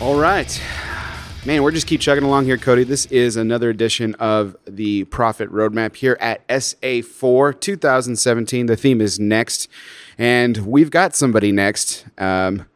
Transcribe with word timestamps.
All 0.00 0.18
right. 0.18 0.60
Man, 1.46 1.62
we're 1.62 1.70
just 1.70 1.86
keep 1.86 2.00
chugging 2.00 2.24
along 2.24 2.44
here, 2.44 2.58
Cody. 2.58 2.84
This 2.84 3.06
is 3.06 3.36
another 3.36 3.70
edition 3.70 4.14
of 4.16 4.56
the 4.66 5.04
Profit 5.04 5.50
Roadmap 5.50 5.96
here 5.96 6.16
at 6.20 6.46
SA4 6.48 7.58
2017. 7.60 8.66
The 8.66 8.76
theme 8.76 9.00
is 9.00 9.18
next, 9.18 9.68
and 10.18 10.58
we've 10.58 10.90
got 10.90 11.14
somebody 11.14 11.52
next. 11.52 12.04
Um, 12.18 12.66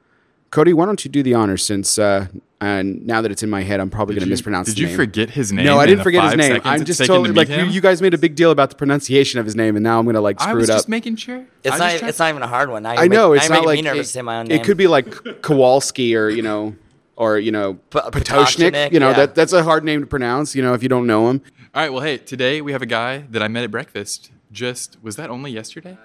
Cody, 0.51 0.73
why 0.73 0.87
don't 0.87 1.05
you 1.05 1.11
do 1.11 1.23
the 1.23 1.35
honor 1.35 1.57
since 1.57 1.99
uh, 1.99 2.29
uh, 2.61 2.83
now 2.85 3.21
that 3.21 3.31
it's 3.31 3.43
in 3.43 3.51
my 3.51 3.63
head, 3.63 3.81
I'm 3.81 3.91
probably 3.91 4.15
going 4.15 4.23
to 4.23 4.27
you- 4.27 4.31
mispronounce 4.31 4.69
Did 4.69 4.77
the 4.77 4.81
you 4.83 4.87
name. 4.87 4.97
forget 4.97 5.31
his 5.31 5.53
name? 5.53 5.67
No, 5.67 5.79
I 5.79 5.87
didn't 5.87 6.05
forget 6.05 6.25
his 6.25 6.37
name. 6.37 6.61
I'm 6.65 6.85
just 6.85 7.01
taken 7.01 7.15
totally 7.15 7.35
to 7.35 7.35
like 7.35 7.49
you, 7.49 7.65
you 7.71 7.81
guys 7.81 8.01
made 8.01 8.15
a 8.15 8.19
big 8.19 8.35
deal 8.35 8.51
about 8.53 8.71
the 8.71 8.77
pronunciation 8.77 9.41
of 9.41 9.45
his 9.47 9.55
name, 9.57 9.77
and 9.77 9.83
now 9.83 9.99
I'm 9.99 10.05
going 10.07 10.15
to 10.15 10.21
like 10.21 10.41
screw 10.41 10.53
it 10.61 10.65
up. 10.65 10.71
I 10.71 10.75
was 10.75 10.83
just 10.85 10.89
making 10.89 11.17
sure. 11.17 11.45
It's 11.65 11.77
not. 11.79 11.91
just 11.91 11.99
tried- 11.99 12.09
It's 12.09 12.19
not 12.21 12.31
even 12.31 12.43
a 12.43 12.47
hard 12.49 12.71
one. 12.71 12.85
Now 12.85 12.91
I 12.93 13.09
know 13.09 13.31
making, 13.31 13.43
it's 13.43 13.51
now 13.51 13.57
not 13.57 13.67
like 13.67 13.77
me 13.77 13.83
nervous 13.83 14.07
it, 14.09 14.13
to 14.13 14.13
say 14.13 14.23
my 14.23 14.39
own 14.39 14.47
name. 14.47 14.61
it 14.61 14.65
could 14.65 14.77
be 14.77 14.87
like 14.87 15.11
Kowalski 15.43 16.17
or 16.17 16.29
you 16.31 16.43
know, 16.43 16.75
or 17.21 17.39
you 17.39 17.53
know, 17.53 17.75
P- 17.75 17.99
Potoshnik. 18.01 18.71
Potoshnik, 18.73 18.93
You 18.93 18.99
know 19.01 19.11
yeah. 19.11 19.17
that 19.17 19.35
that's 19.35 19.53
a 19.53 19.63
hard 19.63 19.85
name 19.85 20.01
to 20.01 20.07
pronounce. 20.07 20.55
You 20.57 20.63
know, 20.63 20.73
if 20.75 20.83
you 20.83 20.89
don't 20.89 21.07
know 21.07 21.29
him. 21.29 21.43
All 21.75 21.83
right. 21.83 21.93
Well, 21.93 22.03
hey, 22.03 22.17
today 22.19 22.61
we 22.63 22.73
have 22.73 22.83
a 22.83 22.87
guy 22.87 23.19
that 23.31 23.43
I 23.43 23.49
met 23.49 23.63
at 23.65 23.71
breakfast. 23.71 24.31
Just 24.51 24.97
was 25.03 25.17
that 25.17 25.29
only 25.31 25.51
yesterday? 25.53 25.97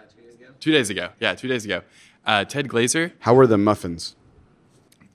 two 0.59 0.71
days 0.71 0.89
ago. 0.89 1.09
Yeah, 1.19 1.33
two 1.35 1.47
days 1.47 1.63
ago. 1.65 1.81
Uh, 2.25 2.43
Ted 2.43 2.67
Glaser. 2.67 3.13
How 3.19 3.33
were 3.33 3.47
the 3.47 3.57
muffins? 3.57 4.15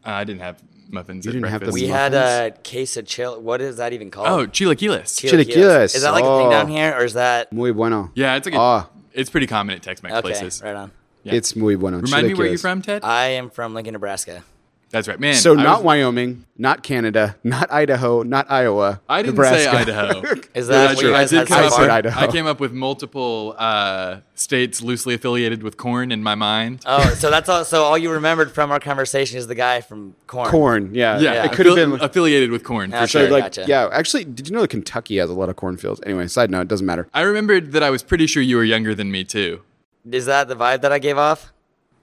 Uh, 0.07 0.11
I 0.11 0.25
didn't 0.25 0.41
have 0.43 0.63
muffins 0.89 1.25
You 1.27 1.31
at 1.31 1.33
didn't 1.35 1.49
have 1.51 1.61
breakfast. 1.61 1.77
the 1.79 1.85
we 1.85 1.89
had 1.91 2.15
a 2.15 2.51
case 2.63 2.97
of 2.97 3.07
chill. 3.07 3.41
What 3.41 3.61
is 3.61 3.77
that 3.77 3.93
even 3.93 4.11
called? 4.11 4.29
oh, 4.29 4.47
chilaquiles. 4.47 5.11
Chilaquiles. 5.21 5.95
Is 5.95 6.03
that 6.03 6.13
like 6.13 6.25
a 6.25 6.27
Oh. 6.27 6.39
thing 6.41 6.51
down 6.51 6.69
here, 6.69 6.95
or 6.97 7.05
is 7.05 7.15
that 7.15 7.53
Muy 7.53 7.73
bueno. 7.73 8.11
yeah, 8.15 8.37
it's 8.37 8.47
like 8.47 8.55
a, 8.55 8.59
Ah. 8.61 8.89
it's 9.13 9.29
pretty 9.31 9.47
common 9.47 9.75
at 9.77 9.83
Tex-Mex 9.83 10.13
okay? 10.15 10.23
places. 10.23 10.63
Right 10.63 10.75
on. 10.77 10.93
Yeah. 11.25 11.35
It's 11.35 11.55
muy 11.55 11.75
bueno. 11.77 11.99
Remind 11.99 12.27
me 12.29 12.35
where 12.35 12.47
you're 12.47 12.59
from, 12.59 12.81
Ted. 12.81 13.05
I 13.05 13.27
am 13.41 13.51
from 13.51 13.75
Lincoln, 13.75 13.93
Nebraska. 13.93 14.43
That's 14.91 15.07
right, 15.07 15.21
man. 15.21 15.35
So 15.37 15.53
I 15.57 15.63
not 15.63 15.79
was- 15.79 15.85
Wyoming, 15.85 16.45
not 16.59 16.83
Canada, 16.83 17.37
not 17.45 17.71
Idaho, 17.71 18.25
not 18.25 18.51
Iowa. 18.51 19.01
I 19.09 19.23
didn't 19.23 19.37
Nebraska. 19.37 19.59
say 19.63 19.69
Idaho. 19.69 20.21
Is 20.55 20.67
that 20.67 20.89
that's 20.89 21.01
true. 21.01 21.15
I 21.15 21.25
did 21.27 21.33
had 21.39 21.47
come 21.47 21.59
up 21.59 21.65
I 21.65 21.69
said 21.77 21.81
with, 21.83 21.91
Idaho. 21.91 22.21
I 22.21 22.27
came 22.27 22.47
up 22.47 22.59
with 22.59 22.73
multiple 22.73 23.55
uh, 23.57 24.19
states 24.35 24.83
loosely 24.83 25.15
affiliated 25.15 25.63
with 25.63 25.77
corn 25.77 26.11
in 26.11 26.25
my 26.25 26.35
mind. 26.35 26.83
Oh, 26.87 27.09
so 27.15 27.31
that's 27.31 27.49
all. 27.49 27.65
So 27.65 27.85
all 27.85 27.97
you 27.97 28.11
remembered 28.11 28.51
from 28.51 28.73
our 28.73 28.81
conversation 28.81 29.39
is 29.39 29.47
the 29.47 29.55
guy 29.55 29.81
from 29.81 30.17
Corn. 30.27 30.51
Corn. 30.51 30.95
Yeah. 30.95 31.21
yeah, 31.21 31.45
It 31.45 31.53
could 31.53 31.67
have 31.67 31.77
affili- 31.77 31.93
been. 31.99 32.01
affiliated 32.01 32.51
with 32.51 32.65
corn 32.65 32.91
for 32.91 32.97
Okay. 32.97 33.07
So 33.07 33.21
sure. 33.21 33.31
like, 33.31 33.45
Gotcha. 33.45 33.67
yeah. 33.69 33.89
Actually, 33.93 34.25
did 34.25 34.49
you 34.49 34.55
know 34.55 34.63
that 34.63 34.69
Kentucky 34.71 35.19
has 35.19 35.31
a 35.31 35.35
lot 35.35 35.49
of 35.49 35.55
cornfields? 35.57 36.01
Anyway, 36.05 36.27
side 36.27 36.51
note, 36.51 36.63
it 36.63 36.69
doesn't 36.69 36.87
matter. 36.87 37.07
I 37.15 37.21
remembered 37.21 37.71
that 37.73 37.85
I 37.85 37.91
was 37.91 38.03
pretty 38.03 38.27
sure 38.27 38.43
you 38.43 38.57
were 38.57 38.65
younger 38.65 38.95
than 38.97 39.11
me 39.13 39.23
too. 39.23 39.63
Is 40.11 40.27
that 40.27 40.49
the 40.49 40.57
vibe 40.57 40.81
that 40.81 40.91
I 40.91 40.99
gave 40.99 41.17
off? 41.17 41.53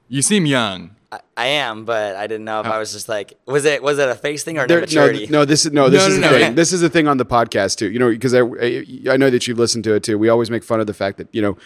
You 0.08 0.22
seem 0.22 0.46
young. 0.46 0.92
I, 1.12 1.20
I 1.38 1.46
am, 1.48 1.86
but 1.86 2.16
I 2.18 2.28
didn't 2.28 2.44
know 2.46 2.60
if 2.60 2.68
Oh. 2.68 2.72
I 2.72 2.80
was 2.80 2.92
just 2.92 3.08
like, 3.08 3.34
was 3.46 3.64
it 3.66 3.82
was 3.82 3.98
it 4.00 4.10
a 4.10 4.16
face 4.16 4.44
thing 4.44 4.58
or 4.58 4.64
an 4.64 4.68
There- 4.68 4.78
no, 4.80 4.84
immaturity? 4.84 5.28
no, 5.28 5.46
this 5.46 5.66
is 5.66 5.72
no, 5.72 5.90
this 5.90 6.02
No, 6.02 6.08
is 6.10 6.18
no, 6.20 6.28
the 6.30 6.40
no. 6.40 6.46
thing. 6.46 6.56
This 6.56 6.74
is 6.74 6.82
the 6.82 6.90
thing 6.90 7.08
on 7.08 7.18
the 7.18 7.26
podcast 7.26 7.78
too. 7.78 7.90
You 7.92 8.00
know, 8.00 8.10
because 8.10 8.34
I, 8.34 8.42
I 8.42 9.14
I 9.14 9.18
know 9.18 9.30
that 9.30 9.48
you've 9.48 9.60
listened 9.60 9.84
to 9.86 9.94
it 9.94 10.04
too. 10.04 10.18
We 10.18 10.30
always 10.30 10.50
make 10.52 10.64
fun 10.64 10.80
of 10.82 10.88
the 10.88 10.94
fact 10.94 11.18
that 11.18 11.28
you 11.32 11.42
know 11.42 11.58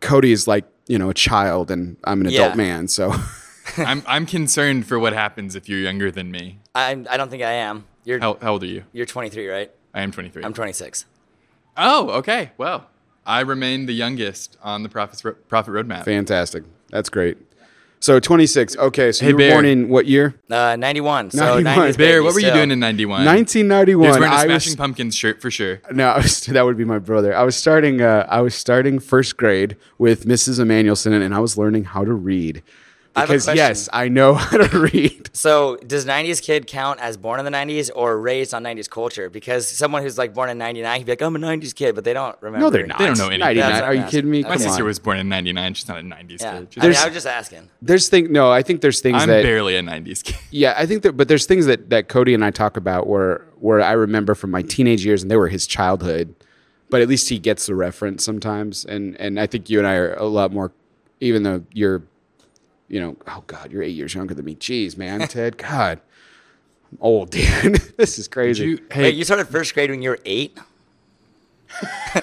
Cody 0.00 0.32
is 0.32 0.48
like 0.48 0.64
you 0.88 0.98
know 0.98 1.10
a 1.10 1.14
child 1.14 1.70
and 1.70 1.96
I'm 2.04 2.20
an 2.22 2.26
adult 2.26 2.50
Yeah. 2.50 2.56
man. 2.56 2.88
So 2.88 3.12
I'm 3.76 4.02
I'm 4.06 4.26
concerned 4.26 4.86
for 4.86 4.98
what 4.98 5.12
happens 5.12 5.54
if 5.54 5.68
you're 5.68 5.80
younger 5.80 6.10
than 6.10 6.30
me. 6.30 6.58
I 6.74 6.90
I 7.08 7.16
don't 7.16 7.30
think 7.30 7.42
I 7.42 7.52
am. 7.52 7.84
You're 8.04 8.18
How, 8.18 8.36
how 8.40 8.52
old 8.52 8.62
are 8.62 8.66
you? 8.66 8.84
you're 8.92 9.04
23, 9.06 9.46
right? 9.48 9.70
I 9.94 10.00
am 10.02 10.10
23. 10.10 10.42
I'm 10.42 10.54
26. 10.54 11.04
oh, 11.76 12.10
okay. 12.10 12.50
Well, 12.56 12.88
I 13.26 13.40
remain 13.40 13.86
the 13.86 13.92
youngest 13.92 14.56
on 14.62 14.82
the 14.82 14.88
Profits 14.88 15.24
Ro- 15.24 15.34
Profit 15.48 15.74
Roadmap. 15.74 16.04
fantastic. 16.04 16.64
That's 16.88 17.08
great. 17.10 17.36
So 18.02 18.18
26. 18.18 18.76
Okay, 18.78 19.12
so 19.12 19.24
Hey, 19.24 19.28
you 19.30 19.34
were 19.34 19.38
Bear. 19.38 19.52
born 19.52 19.66
in 19.66 19.88
what 19.90 20.06
year? 20.06 20.34
Uh, 20.50 20.74
91. 20.76 21.32
So 21.32 21.60
91. 21.60 21.90
90s 21.92 21.98
Bear, 21.98 22.22
what 22.22 22.32
were 22.32 22.40
you 22.40 22.46
still. 22.46 22.56
doing 22.56 22.70
in 22.70 22.80
'91? 22.80 23.26
1991. 23.26 23.86
He 23.88 23.94
was 23.94 24.18
wearing 24.18 24.32
a 24.32 24.36
I 24.36 24.44
Smashing 24.46 24.70
was, 24.70 24.76
Pumpkins 24.76 25.14
shirt 25.14 25.42
for 25.42 25.50
sure. 25.50 25.80
no, 25.92 26.08
I 26.14 26.16
was, 26.18 26.40
that 26.46 26.64
would 26.64 26.78
be 26.78 26.84
my 26.84 26.98
brother. 26.98 27.36
I 27.36 27.42
was 27.42 27.56
starting. 27.56 28.00
Uh, 28.00 28.26
I 28.28 28.40
was 28.40 28.54
starting 28.54 29.00
first 29.00 29.36
grade 29.36 29.76
with 29.98 30.24
Mrs. 30.24 30.58
Emmanuelson, 30.58 31.12
and 31.12 31.34
I 31.34 31.40
was 31.40 31.58
learning 31.58 31.84
how 31.84 32.04
to 32.04 32.12
read. 32.12 32.62
I 33.20 33.22
have 33.22 33.30
a 33.30 33.32
Because 33.32 33.44
question. 33.44 33.56
yes, 33.56 33.88
I 33.92 34.08
know 34.08 34.34
how 34.34 34.56
to 34.58 34.78
read. 34.78 35.30
So 35.32 35.76
does 35.76 36.06
90s 36.06 36.42
kid 36.42 36.66
count 36.66 37.00
as 37.00 37.16
born 37.16 37.38
in 37.38 37.44
the 37.44 37.50
90s 37.50 37.90
or 37.94 38.20
raised 38.20 38.52
on 38.54 38.62
90s 38.64 38.88
culture? 38.90 39.30
Because 39.30 39.68
someone 39.68 40.02
who's 40.02 40.18
like 40.18 40.34
born 40.34 40.50
in 40.50 40.58
99, 40.58 40.98
he'd 40.98 41.04
be 41.04 41.12
like, 41.12 41.22
I'm 41.22 41.36
a 41.36 41.38
90s 41.38 41.74
kid, 41.74 41.94
but 41.94 42.04
they 42.04 42.12
don't 42.12 42.36
remember. 42.40 42.66
No, 42.66 42.70
they're 42.70 42.86
not. 42.86 42.98
They 42.98 43.06
don't 43.06 43.18
know 43.18 43.28
anything. 43.28 43.40
99. 43.58 43.82
Are 43.82 43.94
you 43.94 44.04
kidding 44.04 44.30
me? 44.30 44.42
My 44.42 44.50
Come 44.50 44.58
sister 44.58 44.82
on. 44.82 44.86
was 44.86 44.98
born 44.98 45.18
in 45.18 45.28
'99. 45.28 45.74
She's 45.74 45.88
not 45.88 45.98
a 45.98 46.02
'90s 46.02 46.40
Yeah. 46.40 46.58
kid. 46.60 46.68
I, 46.80 46.86
mean, 46.88 46.96
I 46.96 47.04
was 47.06 47.14
just 47.14 47.26
asking. 47.26 47.68
There's 47.82 48.08
thing. 48.08 48.32
No, 48.32 48.50
I 48.50 48.62
think 48.62 48.80
there's 48.80 49.00
things 49.00 49.16
that. 49.18 49.22
I'm 49.22 49.28
that 49.28 49.42
barely 49.42 49.76
a 49.76 49.82
'90s 49.82 50.22
kid. 50.24 50.36
Yeah, 50.50 50.74
I 50.76 50.86
think 50.86 51.02
that, 51.04 51.16
but 51.16 51.28
there's 51.28 51.46
things 51.46 51.66
that, 51.66 51.90
that 51.90 52.08
Cody 52.08 52.34
and 52.34 52.44
I 52.44 52.50
talk 52.50 52.76
about 52.76 53.06
where 53.06 53.46
where 53.58 53.80
I 53.80 53.92
remember 53.92 54.34
from 54.34 54.50
my 54.50 54.62
teenage 54.62 55.04
years, 55.04 55.22
and 55.22 55.30
they 55.30 55.36
were 55.36 55.48
his 55.48 55.66
childhood. 55.66 56.34
But 56.90 57.02
at 57.02 57.08
least 57.08 57.28
he 57.28 57.38
gets 57.38 57.66
the 57.66 57.74
reference 57.76 58.24
sometimes, 58.24 58.84
and 58.84 59.14
and 59.20 59.38
I 59.38 59.46
think 59.46 59.70
you 59.70 59.78
and 59.78 59.86
I 59.86 59.94
are 59.94 60.14
a 60.14 60.24
lot 60.24 60.52
more, 60.52 60.72
even 61.20 61.44
though 61.44 61.62
you're, 61.72 62.02
you 62.90 63.00
know, 63.00 63.16
oh 63.28 63.42
God, 63.46 63.70
you're 63.72 63.82
eight 63.82 63.94
years 63.94 64.14
younger 64.14 64.34
than 64.34 64.44
me. 64.44 64.54
Jeez, 64.56 64.98
man, 64.98 65.20
Ted, 65.28 65.56
God, 65.56 66.00
I'm 66.92 66.98
old, 67.00 67.30
dude. 67.32 67.76
this 67.96 68.18
is 68.18 68.28
crazy. 68.28 68.64
You, 68.66 68.78
hey, 68.90 69.04
Wait, 69.04 69.14
you 69.14 69.24
started 69.24 69.48
first 69.48 69.72
grade 69.72 69.90
when 69.90 70.02
you 70.02 70.10
were 70.10 70.18
eight? 70.24 70.58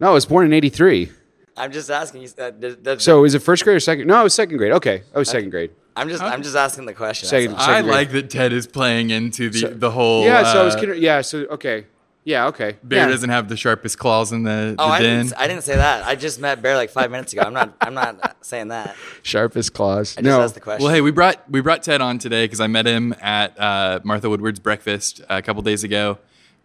no, 0.00 0.10
I 0.10 0.12
was 0.12 0.24
born 0.26 0.46
in 0.46 0.52
'83. 0.52 1.10
I'm 1.56 1.70
just 1.72 1.90
asking 1.90 2.22
you. 2.22 2.28
Uh, 2.38 2.50
does- 2.50 2.76
does- 2.76 3.02
So 3.02 3.24
is 3.24 3.34
it 3.34 3.40
first 3.40 3.64
grade 3.64 3.76
or 3.76 3.80
second? 3.80 4.06
No, 4.06 4.14
I 4.16 4.22
was 4.22 4.34
second 4.34 4.56
grade. 4.56 4.72
Okay, 4.72 5.02
I 5.14 5.18
was 5.18 5.28
second 5.28 5.50
grade. 5.50 5.70
I'm 5.94 6.08
just 6.08 6.22
I'm 6.22 6.42
just 6.42 6.56
asking 6.56 6.86
the 6.86 6.94
question. 6.94 7.28
Second- 7.28 7.52
that's 7.52 7.64
all. 7.68 7.74
I 7.74 7.82
grade. 7.82 7.92
like 7.92 8.10
that 8.12 8.30
Ted 8.30 8.52
is 8.52 8.66
playing 8.66 9.10
into 9.10 9.50
the 9.50 9.58
So- 9.58 9.68
the 9.68 9.90
whole. 9.90 10.24
Yeah, 10.24 10.50
so 10.52 10.62
I 10.62 10.64
was 10.64 10.74
uh, 10.76 10.80
kidding. 10.80 11.02
Yeah, 11.02 11.20
so 11.20 11.40
okay, 11.46 11.86
yeah, 12.24 12.46
okay. 12.46 12.76
Bear 12.82 13.00
yeah. 13.00 13.06
doesn't 13.08 13.30
have 13.30 13.48
the 13.48 13.56
sharpest 13.56 13.98
claws 13.98 14.30
in 14.32 14.44
the, 14.44 14.74
the 14.76 14.82
Oh, 14.82 14.86
I 14.86 15.00
den. 15.02 15.24
didn't, 15.24 15.38
I 15.38 15.46
didn't 15.48 15.64
say 15.64 15.76
that. 15.76 16.04
I 16.04 16.14
just 16.14 16.40
met 16.40 16.62
Bear 16.62 16.76
like 16.76 16.90
five 16.90 17.10
minutes 17.10 17.32
ago. 17.32 17.42
I'm 17.42 17.52
not 17.52 17.74
I'm 17.80 17.94
not 17.94 18.36
saying 18.42 18.68
that. 18.68 18.94
sharpest 19.22 19.72
claws. 19.72 20.16
I 20.16 20.22
just 20.22 20.24
no, 20.24 20.40
asked 20.40 20.54
the 20.54 20.60
question. 20.60 20.84
Well, 20.84 20.94
hey, 20.94 21.00
we 21.00 21.10
brought 21.10 21.50
we 21.50 21.60
brought 21.60 21.82
Ted 21.82 22.00
on 22.00 22.18
today 22.18 22.44
because 22.44 22.60
I 22.60 22.68
met 22.68 22.86
him 22.86 23.14
at 23.20 23.58
uh, 23.58 24.00
Martha 24.04 24.30
Woodward's 24.30 24.60
breakfast 24.60 25.20
uh, 25.22 25.34
a 25.34 25.42
couple 25.42 25.62
days 25.62 25.82
ago. 25.84 26.18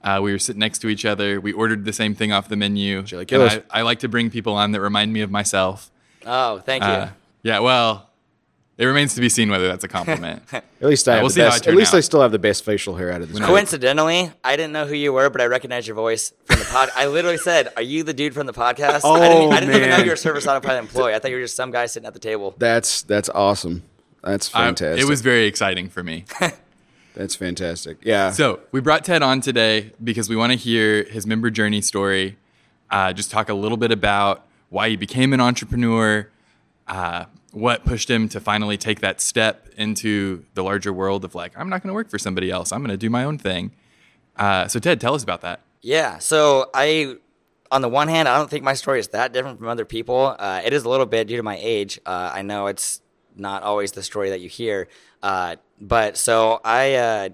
Uh, 0.03 0.19
we 0.21 0.31
were 0.31 0.39
sitting 0.39 0.59
next 0.59 0.79
to 0.79 0.89
each 0.89 1.05
other. 1.05 1.41
We 1.41 1.53
ordered 1.53 1.83
the 1.83 1.91
same 1.93 2.13
thing 2.13 2.31
off 2.31 2.47
the 2.47 2.55
menu. 2.55 2.99
And 2.99 3.31
I, 3.33 3.63
I 3.71 3.81
like 3.81 3.99
to 3.99 4.07
bring 4.07 4.29
people 4.29 4.53
on 4.53 4.71
that 4.71 4.79
remind 4.79 5.11
me 5.11 5.21
of 5.21 5.31
myself. 5.31 5.89
oh, 6.25 6.59
thank 6.59 6.83
you. 6.83 6.89
Uh, 6.89 7.09
yeah, 7.41 7.59
well, 7.59 8.06
it 8.77 8.85
remains 8.85 9.15
to 9.15 9.21
be 9.21 9.29
seen 9.29 9.49
whether 9.49 9.67
that's 9.67 9.83
a 9.83 9.87
compliment. 9.87 10.43
At 10.53 10.63
least 10.81 11.07
I 11.07 11.13
have 11.15 11.21
we'll 11.23 11.29
the 11.29 11.33
see 11.33 11.41
how 11.41 11.47
I 11.47 11.51
best. 11.51 11.67
At 11.67 11.75
least 11.75 11.93
out. 11.93 11.97
I 11.97 12.01
still 12.01 12.21
have 12.21 12.31
the 12.31 12.39
best 12.39 12.63
facial 12.63 12.95
hair 12.95 13.11
out 13.11 13.21
of 13.21 13.29
this. 13.29 13.37
group. 13.37 13.49
Coincidentally, 13.49 14.31
I 14.43 14.55
didn't 14.55 14.71
know 14.73 14.85
who 14.85 14.93
you 14.95 15.11
were, 15.13 15.29
but 15.29 15.41
I 15.41 15.45
recognized 15.45 15.87
your 15.87 15.95
voice 15.95 16.31
from 16.45 16.59
the 16.59 16.65
pod. 16.65 16.89
I 16.95 17.07
literally 17.07 17.37
said, 17.37 17.73
"Are 17.75 17.81
you 17.81 18.03
the 18.03 18.13
dude 18.13 18.33
from 18.33 18.45
the 18.45 18.53
podcast?" 18.53 18.97
I 18.97 19.01
Oh, 19.03 19.17
didn't, 19.19 19.53
I 19.53 19.59
didn't 19.59 19.75
even 19.75 19.89
know 19.89 19.97
you 19.97 20.07
were 20.07 20.13
a 20.13 20.17
service 20.17 20.45
autopilot 20.47 20.79
employee. 20.79 21.13
I 21.15 21.19
thought 21.19 21.31
you 21.31 21.37
were 21.37 21.43
just 21.43 21.55
some 21.55 21.71
guy 21.71 21.85
sitting 21.87 22.05
at 22.07 22.13
the 22.13 22.19
table. 22.19 22.53
That's 22.57 23.01
that's 23.01 23.29
awesome. 23.29 23.83
That's 24.23 24.53
I- 24.53 24.65
fantastic. 24.65 25.01
it 25.03 25.09
was 25.09 25.21
very 25.21 25.45
exciting 25.45 25.89
for 25.89 26.03
me. 26.03 26.25
that's 27.15 27.35
fantastic. 27.35 27.97
Yeah. 28.03 28.31
So 28.31 28.59
we 28.71 28.79
brought 28.81 29.03
Ted 29.05 29.23
on 29.23 29.41
today 29.41 29.91
because 30.03 30.29
we 30.29 30.35
want 30.35 30.51
to 30.51 30.57
hear 30.57 31.03
his 31.03 31.25
member 31.25 31.49
journey 31.49 31.81
story. 31.81 32.37
Uh, 32.91 33.11
just 33.13 33.31
talk 33.31 33.49
a 33.49 33.53
little 33.53 33.77
bit 33.77 33.91
about 33.91 34.45
why 34.69 34.89
he 34.89 34.95
became 34.95 35.33
an 35.33 35.41
entrepreneur, 35.41 36.29
uh, 36.87 37.25
what 37.51 37.85
pushed 37.85 38.09
him 38.09 38.29
to 38.29 38.39
finally 38.39 38.77
take 38.77 38.99
that 39.01 39.21
step 39.21 39.67
into 39.77 40.43
the 40.53 40.63
larger 40.63 40.91
world 40.91 41.23
of 41.25 41.33
like, 41.35 41.53
I'm 41.57 41.69
not 41.69 41.81
going 41.81 41.89
to 41.89 41.93
work 41.93 42.09
for 42.09 42.19
somebody 42.19 42.51
else. 42.51 42.71
I'm 42.71 42.79
going 42.81 42.91
to 42.91 42.97
do 42.97 43.09
my 43.09 43.23
own 43.23 43.37
thing. 43.37 43.71
Uh, 44.35 44.67
so 44.67 44.79
Ted, 44.79 44.99
tell 44.99 45.15
us 45.15 45.23
about 45.23 45.41
that. 45.41 45.61
Yeah. 45.81 46.17
So 46.19 46.69
I, 46.73 47.15
on 47.71 47.81
the 47.81 47.89
one 47.89 48.07
hand, 48.07 48.27
I 48.27 48.37
don't 48.37 48.49
think 48.49 48.63
my 48.63 48.73
story 48.73 48.99
is 48.99 49.09
that 49.09 49.33
different 49.33 49.59
from 49.59 49.67
other 49.67 49.85
people. 49.85 50.35
Uh, 50.37 50.61
it 50.63 50.73
is 50.73 50.83
a 50.83 50.89
little 50.89 51.05
bit 51.05 51.27
due 51.27 51.37
to 51.37 51.43
my 51.43 51.57
age. 51.59 51.99
Uh, 52.05 52.31
I 52.33 52.41
know 52.41 52.67
it's 52.67 53.01
not 53.35 53.63
always 53.63 53.91
the 53.93 54.03
story 54.03 54.29
that 54.31 54.41
you 54.41 54.49
hear. 54.49 54.87
Uh, 55.23 55.55
but 55.79 56.17
so 56.17 56.59
I, 56.63 56.95
uh, 56.95 57.29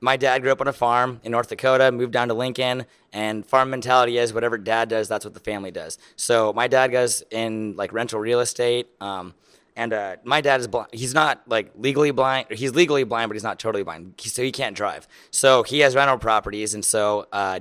my 0.00 0.16
dad 0.16 0.42
grew 0.42 0.52
up 0.52 0.60
on 0.60 0.68
a 0.68 0.72
farm 0.72 1.20
in 1.24 1.32
North 1.32 1.48
Dakota, 1.48 1.90
moved 1.92 2.12
down 2.12 2.28
to 2.28 2.34
Lincoln, 2.34 2.86
and 3.12 3.44
farm 3.44 3.70
mentality 3.70 4.18
is 4.18 4.32
whatever 4.32 4.56
dad 4.58 4.88
does, 4.88 5.08
that's 5.08 5.24
what 5.24 5.34
the 5.34 5.40
family 5.40 5.70
does. 5.70 5.98
So 6.16 6.52
my 6.52 6.68
dad 6.68 6.88
goes 6.88 7.22
in 7.30 7.74
like 7.76 7.92
rental 7.92 8.20
real 8.20 8.40
estate. 8.40 8.88
Um, 9.00 9.34
and 9.76 9.92
uh, 9.92 10.16
my 10.24 10.40
dad 10.40 10.58
is 10.60 10.66
blind. 10.66 10.88
He's 10.92 11.14
not 11.14 11.42
like 11.46 11.70
legally 11.76 12.10
blind. 12.10 12.46
He's 12.50 12.74
legally 12.74 13.04
blind, 13.04 13.28
but 13.28 13.34
he's 13.36 13.44
not 13.44 13.58
totally 13.60 13.84
blind. 13.84 14.14
He- 14.18 14.28
So 14.28 14.42
he 14.42 14.50
can't 14.50 14.76
drive. 14.76 15.06
So 15.30 15.62
he 15.62 15.78
has 15.80 15.94
rental 15.94 16.18
properties, 16.18 16.74
and 16.74 16.84
so 16.84 17.26
uh, 17.32 17.60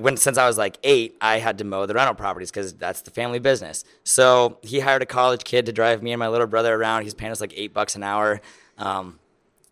when 0.00 0.16
since 0.16 0.38
I 0.38 0.46
was 0.46 0.56
like 0.56 0.78
eight, 0.82 1.14
I 1.20 1.38
had 1.38 1.58
to 1.58 1.64
mow 1.64 1.84
the 1.84 1.92
rental 1.94 2.14
properties 2.14 2.50
because 2.50 2.72
that's 2.74 3.02
the 3.02 3.10
family 3.10 3.38
business. 3.38 3.84
So 4.02 4.58
he 4.62 4.80
hired 4.80 5.02
a 5.02 5.06
college 5.06 5.44
kid 5.44 5.66
to 5.66 5.72
drive 5.72 6.02
me 6.02 6.12
and 6.12 6.18
my 6.18 6.28
little 6.28 6.46
brother 6.46 6.74
around. 6.74 7.02
He's 7.02 7.14
paying 7.14 7.32
us 7.32 7.40
like 7.42 7.52
eight 7.54 7.74
bucks 7.74 7.96
an 7.96 8.02
hour. 8.02 8.40
Um, 8.78 9.18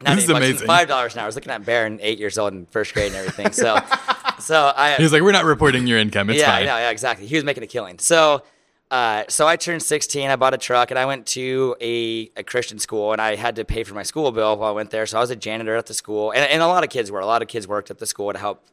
not 0.02 0.16
This 0.16 0.24
is 0.24 0.30
amazing. 0.30 0.66
Five 0.66 0.88
dollars 0.88 1.14
an 1.14 1.20
hour. 1.20 1.24
I 1.24 1.26
was 1.26 1.34
looking 1.34 1.52
at 1.52 1.64
Baron, 1.64 1.98
eight 2.02 2.18
years 2.18 2.38
old 2.38 2.52
in 2.52 2.66
first 2.66 2.94
grade 2.94 3.12
and 3.12 3.16
everything. 3.16 3.52
So, 3.52 3.78
so 4.38 4.72
I 4.76 4.96
He 4.96 5.02
was 5.02 5.12
like, 5.12 5.22
we're 5.22 5.32
not 5.32 5.44
reporting 5.44 5.86
your 5.86 5.98
income. 5.98 6.30
It's 6.30 6.40
yeah, 6.40 6.46
fine. 6.52 6.64
yeah, 6.64 6.78
yeah, 6.78 6.90
exactly. 6.90 7.26
He 7.26 7.34
was 7.34 7.44
making 7.44 7.62
a 7.62 7.66
killing. 7.66 7.98
So 7.98 8.42
uh, 8.90 9.24
so 9.28 9.46
I 9.48 9.56
turned 9.56 9.82
16. 9.82 10.30
I 10.30 10.36
bought 10.36 10.54
a 10.54 10.58
truck, 10.58 10.90
and 10.92 10.98
I 10.98 11.06
went 11.06 11.26
to 11.28 11.74
a, 11.80 12.30
a 12.36 12.44
Christian 12.44 12.78
school, 12.78 13.12
and 13.12 13.20
I 13.20 13.34
had 13.34 13.56
to 13.56 13.64
pay 13.64 13.82
for 13.82 13.94
my 13.94 14.04
school 14.04 14.30
bill 14.30 14.56
while 14.56 14.70
I 14.70 14.72
went 14.72 14.90
there. 14.90 15.04
So 15.06 15.18
I 15.18 15.20
was 15.20 15.30
a 15.30 15.36
janitor 15.36 15.74
at 15.74 15.86
the 15.86 15.94
school, 15.94 16.30
and, 16.30 16.48
and 16.48 16.62
a 16.62 16.68
lot 16.68 16.84
of 16.84 16.90
kids 16.90 17.10
were. 17.10 17.20
A 17.20 17.26
lot 17.26 17.42
of 17.42 17.48
kids 17.48 17.66
worked 17.66 17.90
at 17.90 17.98
the 17.98 18.06
school 18.06 18.32
to 18.32 18.38
help 18.38 18.64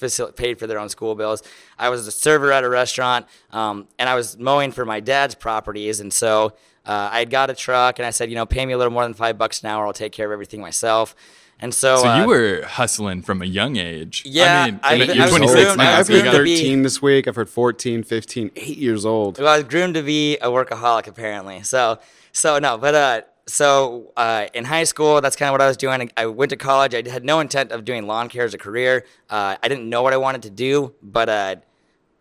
facil- 0.00 0.34
paid 0.34 0.58
for 0.58 0.66
their 0.66 0.78
own 0.78 0.88
school 0.88 1.14
bills. 1.14 1.42
I 1.78 1.90
was 1.90 2.06
a 2.06 2.10
server 2.10 2.50
at 2.52 2.64
a 2.64 2.68
restaurant, 2.68 3.26
um, 3.52 3.86
and 3.98 4.08
I 4.08 4.14
was 4.14 4.38
mowing 4.38 4.72
for 4.72 4.84
my 4.84 4.98
dad's 4.98 5.34
properties, 5.34 6.00
and 6.00 6.12
so 6.12 6.54
uh, 6.86 7.10
I 7.12 7.18
had 7.20 7.30
got 7.30 7.50
a 7.50 7.54
truck, 7.54 7.98
and 7.98 8.06
I 8.06 8.10
said, 8.10 8.30
you 8.30 8.34
know, 8.36 8.46
pay 8.46 8.64
me 8.66 8.72
a 8.72 8.78
little 8.78 8.92
more 8.92 9.02
than 9.04 9.14
five 9.14 9.36
bucks 9.38 9.62
an 9.62 9.68
hour. 9.68 9.86
I'll 9.86 9.92
take 9.92 10.12
care 10.12 10.26
of 10.26 10.32
everything 10.32 10.60
myself. 10.60 11.14
And 11.62 11.74
so, 11.74 11.96
So 11.98 12.08
uh, 12.08 12.22
you 12.22 12.26
were 12.26 12.62
hustling 12.66 13.20
from 13.20 13.42
a 13.42 13.44
young 13.44 13.76
age. 13.76 14.22
Yeah, 14.24 14.62
I 14.62 14.70
mean, 14.70 14.80
I- 14.82 14.88
I 14.88 14.92
I 14.92 14.96
you're 15.12 15.22
was 15.24 15.30
26 15.30 15.54
groomed- 15.64 15.78
now. 15.78 15.94
I 15.94 15.98
I've 15.98 16.06
so 16.06 16.12
heard 16.14 16.20
groomed 16.22 16.32
got- 16.32 16.38
to 16.38 16.44
be- 16.44 16.56
13 16.56 16.82
this 16.82 17.02
week. 17.02 17.28
I've 17.28 17.36
heard 17.36 17.50
14, 17.50 18.02
15, 18.02 18.50
8 18.56 18.78
years 18.78 19.04
old. 19.04 19.38
Well, 19.38 19.48
I 19.48 19.56
was 19.56 19.64
groomed 19.64 19.92
to 19.94 20.02
be 20.02 20.36
a 20.38 20.48
workaholic 20.48 21.06
apparently. 21.06 21.62
So, 21.62 21.98
so 22.32 22.58
no, 22.58 22.78
but 22.78 22.94
uh, 22.94 23.20
so 23.46 24.10
uh, 24.16 24.46
in 24.54 24.64
high 24.64 24.84
school, 24.84 25.20
that's 25.20 25.36
kind 25.36 25.50
of 25.50 25.52
what 25.52 25.60
I 25.60 25.66
was 25.68 25.76
doing. 25.76 26.10
I 26.16 26.24
went 26.26 26.48
to 26.48 26.56
college. 26.56 26.94
I 26.94 27.06
had 27.10 27.24
no 27.26 27.40
intent 27.40 27.72
of 27.72 27.84
doing 27.84 28.06
lawn 28.06 28.30
care 28.30 28.44
as 28.44 28.54
a 28.54 28.58
career. 28.58 29.04
Uh, 29.28 29.56
I 29.62 29.68
didn't 29.68 29.86
know 29.86 30.00
what 30.02 30.14
I 30.14 30.16
wanted 30.16 30.42
to 30.44 30.50
do, 30.50 30.94
but 31.02 31.28
uh, 31.28 31.56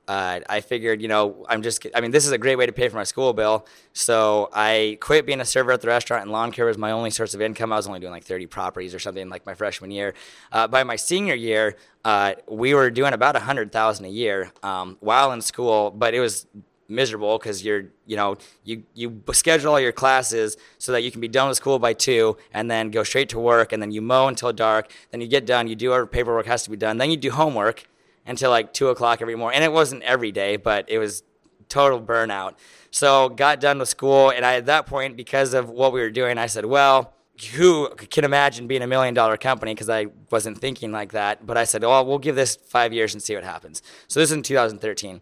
uh, 0.09 0.39
I 0.49 0.61
figured, 0.61 1.03
you 1.03 1.07
know, 1.07 1.45
I'm 1.47 1.61
just, 1.61 1.85
I 1.93 2.01
mean, 2.01 2.09
this 2.09 2.25
is 2.25 2.31
a 2.31 2.37
great 2.39 2.55
way 2.55 2.65
to 2.65 2.71
pay 2.71 2.89
for 2.89 2.95
my 2.95 3.03
school 3.03 3.31
bill. 3.31 3.67
So 3.93 4.49
I 4.51 4.97
quit 4.99 5.23
being 5.27 5.39
a 5.39 5.45
server 5.45 5.71
at 5.71 5.81
the 5.81 5.87
restaurant, 5.87 6.23
and 6.23 6.31
lawn 6.31 6.51
care 6.51 6.65
was 6.65 6.79
my 6.79 6.89
only 6.89 7.11
source 7.11 7.35
of 7.35 7.43
income. 7.43 7.71
I 7.71 7.75
was 7.75 7.85
only 7.85 7.99
doing 7.99 8.11
like 8.11 8.23
30 8.23 8.47
properties 8.47 8.95
or 8.95 8.99
something 8.99 9.29
like 9.29 9.45
my 9.45 9.53
freshman 9.53 9.91
year. 9.91 10.15
Uh, 10.51 10.67
by 10.67 10.83
my 10.83 10.95
senior 10.95 11.35
year, 11.35 11.75
uh, 12.05 12.33
we 12.47 12.73
were 12.73 12.89
doing 12.89 13.13
about 13.13 13.35
100,000 13.35 14.03
a 14.03 14.09
year 14.09 14.51
um, 14.63 14.97
while 14.99 15.31
in 15.31 15.41
school, 15.41 15.91
but 15.91 16.15
it 16.15 16.21
was 16.21 16.47
miserable 16.87 17.37
because 17.37 17.63
you're 17.63 17.83
you 18.07 18.15
know 18.15 18.35
you 18.63 18.81
you 18.95 19.21
schedule 19.31 19.73
all 19.73 19.79
your 19.79 19.91
classes 19.91 20.57
so 20.79 20.91
that 20.91 21.03
you 21.03 21.11
can 21.11 21.21
be 21.21 21.27
done 21.27 21.47
with 21.47 21.55
school 21.55 21.77
by 21.77 21.93
two 21.93 22.35
and 22.51 22.71
then 22.71 22.89
go 22.89 23.03
straight 23.03 23.29
to 23.29 23.37
work 23.37 23.71
and 23.71 23.79
then 23.79 23.91
you 23.91 24.01
mow 24.01 24.27
until 24.27 24.51
dark 24.51 24.91
then 25.11 25.21
you 25.21 25.27
get 25.27 25.45
done 25.45 25.67
you 25.67 25.75
do 25.75 25.89
whatever 25.89 26.07
paperwork 26.07 26.47
has 26.47 26.63
to 26.63 26.71
be 26.71 26.75
done 26.75 26.97
then 26.97 27.11
you 27.11 27.15
do 27.15 27.29
homework 27.29 27.87
until 28.29 28.49
like 28.49 28.73
two 28.73 28.87
o'clock 28.89 29.21
every 29.21 29.35
morning. 29.35 29.57
And 29.57 29.63
it 29.63 29.73
wasn't 29.73 30.03
every 30.03 30.31
day 30.31 30.55
but 30.55 30.85
it 30.87 30.99
was 30.99 31.23
total 31.67 32.01
burnout. 32.01 32.55
So 32.91 33.29
got 33.29 33.59
done 33.59 33.79
with 33.79 33.89
school 33.89 34.29
and 34.29 34.45
i 34.45 34.55
at 34.55 34.65
that 34.67 34.85
point 34.85 35.17
because 35.17 35.53
of 35.53 35.69
what 35.69 35.91
we 35.93 35.99
were 36.01 36.09
doing 36.09 36.37
i 36.37 36.47
said 36.47 36.65
well 36.65 37.13
who 37.53 37.87
can 37.95 38.25
imagine 38.25 38.67
being 38.67 38.81
a 38.81 38.87
million 38.87 39.13
dollar 39.13 39.37
company? 39.37 39.73
Because 39.73 39.89
i 39.89 40.07
wasn't 40.29 40.57
thinking 40.57 40.91
like 40.91 41.11
that. 41.11 41.45
But 41.45 41.57
i 41.57 41.63
said 41.63 41.83
oh 41.83 42.03
we'll 42.03 42.19
give 42.19 42.35
this 42.35 42.55
five 42.55 42.93
years 42.93 43.13
and 43.13 43.21
see 43.21 43.35
what 43.35 43.43
happens. 43.43 43.81
So 44.07 44.19
this 44.19 44.29
is 44.29 44.35
in 44.37 44.43
2013 44.43 45.21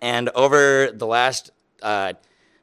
and 0.00 0.28
over 0.30 0.90
the 0.92 1.06
last 1.06 1.50
uh, 1.82 2.14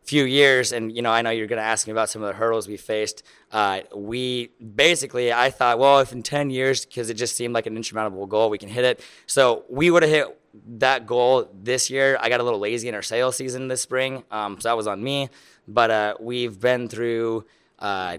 few 0.08 0.24
years, 0.24 0.72
and 0.72 0.96
you 0.96 1.02
know, 1.02 1.12
I 1.12 1.22
know 1.22 1.30
you're 1.30 1.48
going 1.48 1.62
to 1.62 1.68
ask 1.68 1.86
me 1.86 1.92
about 1.92 2.10
some 2.10 2.24
of 2.24 2.30
the 2.30 2.34
hurdles 2.34 2.68
we 2.68 2.78
faced. 2.78 3.24
Uh, 3.52 3.82
we 3.94 4.48
basically, 4.76 5.34
I 5.34 5.52
thought, 5.52 5.80
well, 5.80 6.00
if 6.00 6.14
in 6.14 6.24
10 6.24 6.50
years, 6.50 6.86
because 6.86 7.10
it 7.10 7.16
just 7.16 7.36
seemed 7.36 7.54
like 7.54 7.66
an 7.66 7.76
insurmountable 7.76 8.26
goal, 8.26 8.50
we 8.50 8.58
can 8.58 8.70
hit 8.70 8.86
it. 8.86 9.02
So 9.26 9.66
we 9.70 9.92
would 9.92 10.04
have 10.04 10.12
hit 10.12 10.40
that 10.80 11.06
goal 11.06 11.50
this 11.54 11.90
year. 11.90 12.18
I 12.22 12.30
got 12.30 12.40
a 12.40 12.44
little 12.44 12.60
lazy 12.60 12.88
in 12.88 12.96
our 12.96 13.02
sales 13.02 13.36
season 13.36 13.68
this 13.68 13.82
spring, 13.82 14.24
um, 14.32 14.60
so 14.62 14.70
that 14.70 14.78
was 14.78 14.88
on 14.88 15.04
me. 15.04 15.30
But 15.68 15.92
uh, 15.92 16.16
we've 16.20 16.60
been 16.60 16.88
through. 16.88 17.46
Uh, 17.78 18.18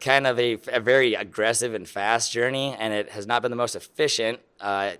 kind 0.00 0.26
of 0.26 0.38
a, 0.38 0.58
a 0.70 0.80
very 0.80 1.14
aggressive 1.14 1.72
and 1.72 1.88
fast 1.88 2.30
journey, 2.30 2.76
and 2.78 2.92
it 2.92 3.10
has 3.10 3.26
not 3.26 3.40
been 3.40 3.50
the 3.50 3.56
most 3.56 3.74
efficient, 3.74 4.38
uh, 4.60 4.92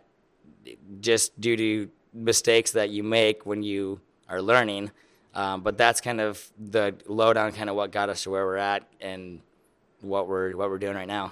just 1.01 1.39
due 1.39 1.57
to 1.57 1.91
mistakes 2.15 2.73
that 2.73 2.89
you 2.89 3.03
make 3.03 3.45
when 3.45 3.63
you 3.63 4.01
are 4.29 4.41
learning. 4.41 4.91
Um, 5.39 5.61
but 5.61 5.79
that's 5.79 6.01
kind 6.01 6.21
of 6.21 6.45
the 6.59 6.97
lowdown, 7.07 7.53
kind 7.53 7.71
of 7.71 7.77
what 7.77 7.93
got 7.93 8.09
us 8.09 8.25
to 8.25 8.31
where 8.31 8.45
we're 8.45 8.57
at 8.57 8.89
and 9.01 9.41
what 10.01 10.27
we're 10.27 10.57
what 10.57 10.69
we're 10.69 10.79
doing 10.79 10.97
right 10.97 11.07
now. 11.07 11.31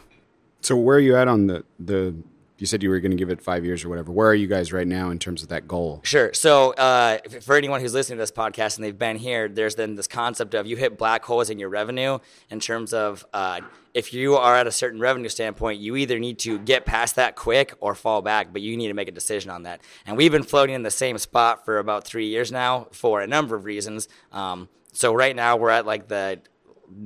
So 0.60 0.76
where 0.76 0.98
are 0.98 1.00
you 1.00 1.16
at 1.16 1.26
on 1.26 1.48
the 1.48 1.64
the? 1.80 2.14
You 2.58 2.66
said 2.66 2.82
you 2.82 2.88
were 2.88 3.00
going 3.00 3.10
to 3.10 3.16
give 3.16 3.28
it 3.28 3.42
five 3.42 3.64
years 3.64 3.84
or 3.84 3.90
whatever. 3.90 4.10
Where 4.10 4.28
are 4.28 4.34
you 4.34 4.46
guys 4.46 4.72
right 4.72 4.86
now 4.86 5.10
in 5.10 5.18
terms 5.18 5.42
of 5.42 5.48
that 5.50 5.68
goal? 5.68 6.00
Sure. 6.04 6.32
So, 6.32 6.72
uh, 6.72 7.18
for 7.42 7.54
anyone 7.54 7.80
who's 7.80 7.92
listening 7.92 8.16
to 8.16 8.22
this 8.22 8.32
podcast 8.32 8.76
and 8.76 8.84
they've 8.84 8.98
been 8.98 9.16
here, 9.16 9.48
there's 9.48 9.74
then 9.74 9.94
this 9.94 10.06
concept 10.06 10.54
of 10.54 10.66
you 10.66 10.76
hit 10.76 10.96
black 10.96 11.24
holes 11.24 11.50
in 11.50 11.58
your 11.58 11.68
revenue 11.68 12.18
in 12.48 12.60
terms 12.60 12.94
of 12.94 13.26
uh, 13.34 13.60
if 13.92 14.12
you 14.12 14.36
are 14.36 14.54
at 14.54 14.66
a 14.66 14.72
certain 14.72 15.00
revenue 15.00 15.28
standpoint, 15.28 15.80
you 15.80 15.96
either 15.96 16.18
need 16.18 16.38
to 16.40 16.58
get 16.58 16.84
past 16.84 17.16
that 17.16 17.34
quick 17.36 17.74
or 17.80 17.94
fall 17.94 18.22
back, 18.22 18.52
but 18.52 18.62
you 18.62 18.76
need 18.76 18.88
to 18.88 18.94
make 18.94 19.08
a 19.08 19.12
decision 19.12 19.50
on 19.50 19.62
that. 19.62 19.80
And 20.06 20.16
we've 20.16 20.32
been 20.32 20.42
floating 20.42 20.74
in 20.74 20.82
the 20.82 20.90
same 20.90 21.18
spot 21.18 21.64
for 21.64 21.78
about 21.78 22.04
three 22.04 22.26
years 22.26 22.52
now 22.52 22.88
for 22.92 23.20
a 23.20 23.26
number 23.26 23.56
of 23.56 23.64
reasons. 23.64 24.08
Um, 24.32 24.68
so 24.92 25.14
right 25.14 25.34
now 25.34 25.56
we're 25.56 25.70
at 25.70 25.86
like 25.86 26.08
the 26.08 26.40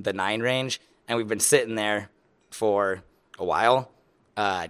the 0.02 0.12
nine 0.12 0.42
range, 0.42 0.80
and 1.08 1.16
we've 1.16 1.28
been 1.28 1.40
sitting 1.40 1.74
there 1.74 2.10
for 2.50 3.02
a 3.38 3.44
while. 3.44 3.90
Uh, 4.36 4.68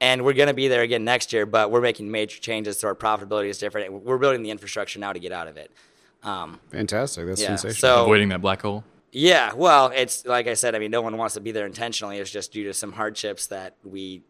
and 0.00 0.24
we're 0.24 0.32
going 0.32 0.48
to 0.48 0.54
be 0.54 0.68
there 0.68 0.82
again 0.82 1.04
next 1.04 1.32
year, 1.32 1.46
but 1.46 1.70
we're 1.70 1.80
making 1.80 2.10
major 2.10 2.38
changes, 2.40 2.78
so 2.78 2.88
our 2.88 2.94
profitability 2.94 3.48
is 3.48 3.58
different. 3.58 3.92
We're 3.92 4.18
building 4.18 4.42
the 4.42 4.50
infrastructure 4.50 4.98
now 4.98 5.12
to 5.12 5.18
get 5.20 5.32
out 5.32 5.46
of 5.48 5.56
it. 5.56 5.70
Um, 6.22 6.60
Fantastic. 6.70 7.26
That's 7.26 7.40
Yeah, 7.40 7.56
sensational. 7.56 7.96
so- 7.96 8.02
avoiding 8.04 8.28
that 8.30 8.40
black 8.40 8.62
hole. 8.62 8.84
yeah, 9.12 9.52
well, 9.54 9.90
it's 9.94 10.24
like 10.26 10.46
I 10.46 10.54
said. 10.54 10.74
I 10.74 10.78
mean, 10.78 10.90
no 10.90 11.00
one 11.02 11.16
wants 11.16 11.34
to 11.34 11.40
be 11.40 11.52
there 11.52 11.66
intentionally. 11.66 12.18
It's 12.18 12.30
just 12.30 12.52
due 12.52 12.64
to 12.64 12.74
some 12.74 12.92
hardships 12.92 13.46
that 13.48 13.74
we 13.84 14.22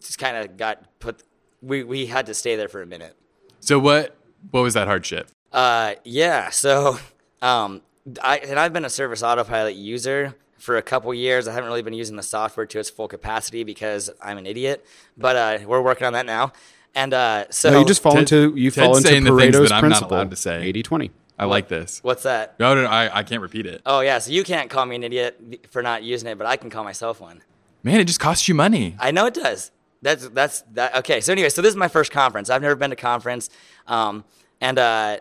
just 0.00 0.18
kind 0.18 0.36
of 0.36 0.56
got 0.56 0.98
put. 1.00 1.22
We 1.62 1.82
we 1.84 2.06
had 2.06 2.26
to 2.26 2.34
stay 2.34 2.56
there 2.56 2.68
for 2.68 2.82
a 2.82 2.86
minute. 2.86 3.16
So 3.60 3.78
what 3.78 4.16
what 4.50 4.62
was 4.62 4.74
that 4.74 4.86
hardship? 4.86 5.30
Uh, 5.52 5.94
yeah. 6.04 6.50
So, 6.50 6.98
um, 7.40 7.80
I 8.22 8.38
and 8.38 8.58
I've 8.58 8.72
been 8.72 8.84
a 8.84 8.90
Service 8.90 9.22
Autopilot 9.22 9.76
user 9.76 10.34
for 10.64 10.76
a 10.76 10.82
couple 10.82 11.12
years. 11.12 11.46
I 11.46 11.52
haven't 11.52 11.68
really 11.68 11.82
been 11.82 11.92
using 11.94 12.16
the 12.16 12.22
software 12.22 12.66
to 12.66 12.78
its 12.78 12.88
full 12.90 13.06
capacity 13.06 13.64
because 13.64 14.10
I'm 14.22 14.38
an 14.38 14.46
idiot. 14.46 14.84
But 15.16 15.36
uh, 15.36 15.58
we're 15.66 15.82
working 15.82 16.06
on 16.06 16.14
that 16.14 16.26
now. 16.26 16.52
And 16.94 17.12
uh, 17.12 17.44
so 17.50 17.70
no, 17.70 17.80
you 17.80 17.84
just 17.84 18.02
fall 18.02 18.12
Ted- 18.12 18.20
into 18.20 18.54
you 18.56 18.70
Ted's 18.70 18.86
fall 18.86 18.96
into 18.96 19.08
the 19.08 19.14
things 19.14 19.54
Pareto's 19.56 19.68
that 19.68 19.74
I'm 19.74 19.88
not 19.88 19.98
principle. 19.98 20.16
allowed 20.16 20.30
to 20.30 20.36
say. 20.36 20.72
80-20. 20.72 21.10
I 21.36 21.46
like 21.46 21.68
this. 21.68 21.98
what's 22.02 22.22
that? 22.22 22.58
No, 22.60 22.74
no, 22.74 22.82
no 22.82 22.88
I, 22.88 23.18
I 23.18 23.22
can't 23.24 23.42
repeat 23.42 23.66
it. 23.66 23.82
Oh 23.84 24.00
yeah. 24.00 24.18
So 24.18 24.30
you 24.30 24.44
can't 24.44 24.70
call 24.70 24.86
me 24.86 24.96
an 24.96 25.02
idiot 25.02 25.66
for 25.70 25.82
not 25.82 26.02
using 26.04 26.28
it, 26.28 26.38
but 26.38 26.46
I 26.46 26.56
can 26.56 26.70
call 26.70 26.84
myself 26.84 27.20
one. 27.20 27.42
Man, 27.82 28.00
it 28.00 28.04
just 28.04 28.20
costs 28.20 28.48
you 28.48 28.54
money. 28.54 28.96
I 28.98 29.10
know 29.10 29.26
it 29.26 29.34
does. 29.34 29.72
That's 30.00 30.28
that's 30.28 30.60
that. 30.72 30.96
Okay. 30.98 31.20
So 31.20 31.32
anyway, 31.32 31.48
so 31.48 31.60
this 31.60 31.70
is 31.70 31.76
my 31.76 31.88
first 31.88 32.12
conference. 32.12 32.50
I've 32.50 32.62
never 32.62 32.76
been 32.76 32.90
to 32.90 32.96
conference, 32.96 33.50
um, 33.86 34.24
and 34.60 34.78
uh, 34.78 35.18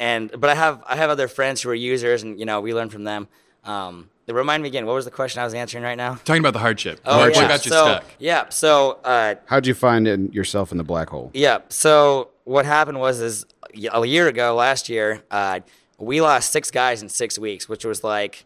and 0.00 0.32
but 0.38 0.50
I 0.50 0.54
have 0.54 0.82
I 0.86 0.96
have 0.96 1.10
other 1.10 1.28
friends 1.28 1.62
who 1.62 1.70
are 1.70 1.74
users, 1.74 2.22
and 2.22 2.40
you 2.40 2.44
know 2.46 2.60
we 2.60 2.74
learn 2.74 2.88
from 2.90 3.04
them. 3.04 3.28
Um, 3.64 4.08
remind 4.28 4.62
me 4.62 4.68
again. 4.68 4.86
What 4.86 4.94
was 4.94 5.04
the 5.04 5.10
question 5.10 5.40
I 5.40 5.44
was 5.44 5.54
answering 5.54 5.84
right 5.84 5.96
now? 5.96 6.14
Talking 6.24 6.40
about 6.40 6.52
the 6.52 6.58
hardship. 6.58 7.00
Oh, 7.04 7.18
what 7.18 7.34
yeah. 7.34 7.48
got 7.48 7.64
you 7.64 7.70
so, 7.70 7.84
stuck? 7.84 8.04
Yeah. 8.18 8.48
So 8.48 8.98
uh, 9.04 9.36
How'd 9.46 9.66
you 9.66 9.74
find 9.74 10.08
in 10.08 10.32
yourself 10.32 10.72
in 10.72 10.78
the 10.78 10.84
black 10.84 11.10
hole? 11.10 11.30
Yeah. 11.34 11.58
So 11.68 12.30
what 12.44 12.64
happened 12.66 12.98
was 12.98 13.20
is 13.20 13.46
a 13.92 14.06
year 14.06 14.28
ago, 14.28 14.54
last 14.54 14.88
year, 14.88 15.22
uh, 15.30 15.60
we 15.98 16.20
lost 16.20 16.52
six 16.52 16.70
guys 16.70 17.02
in 17.02 17.08
six 17.08 17.38
weeks, 17.38 17.68
which 17.68 17.84
was 17.84 18.02
like 18.02 18.44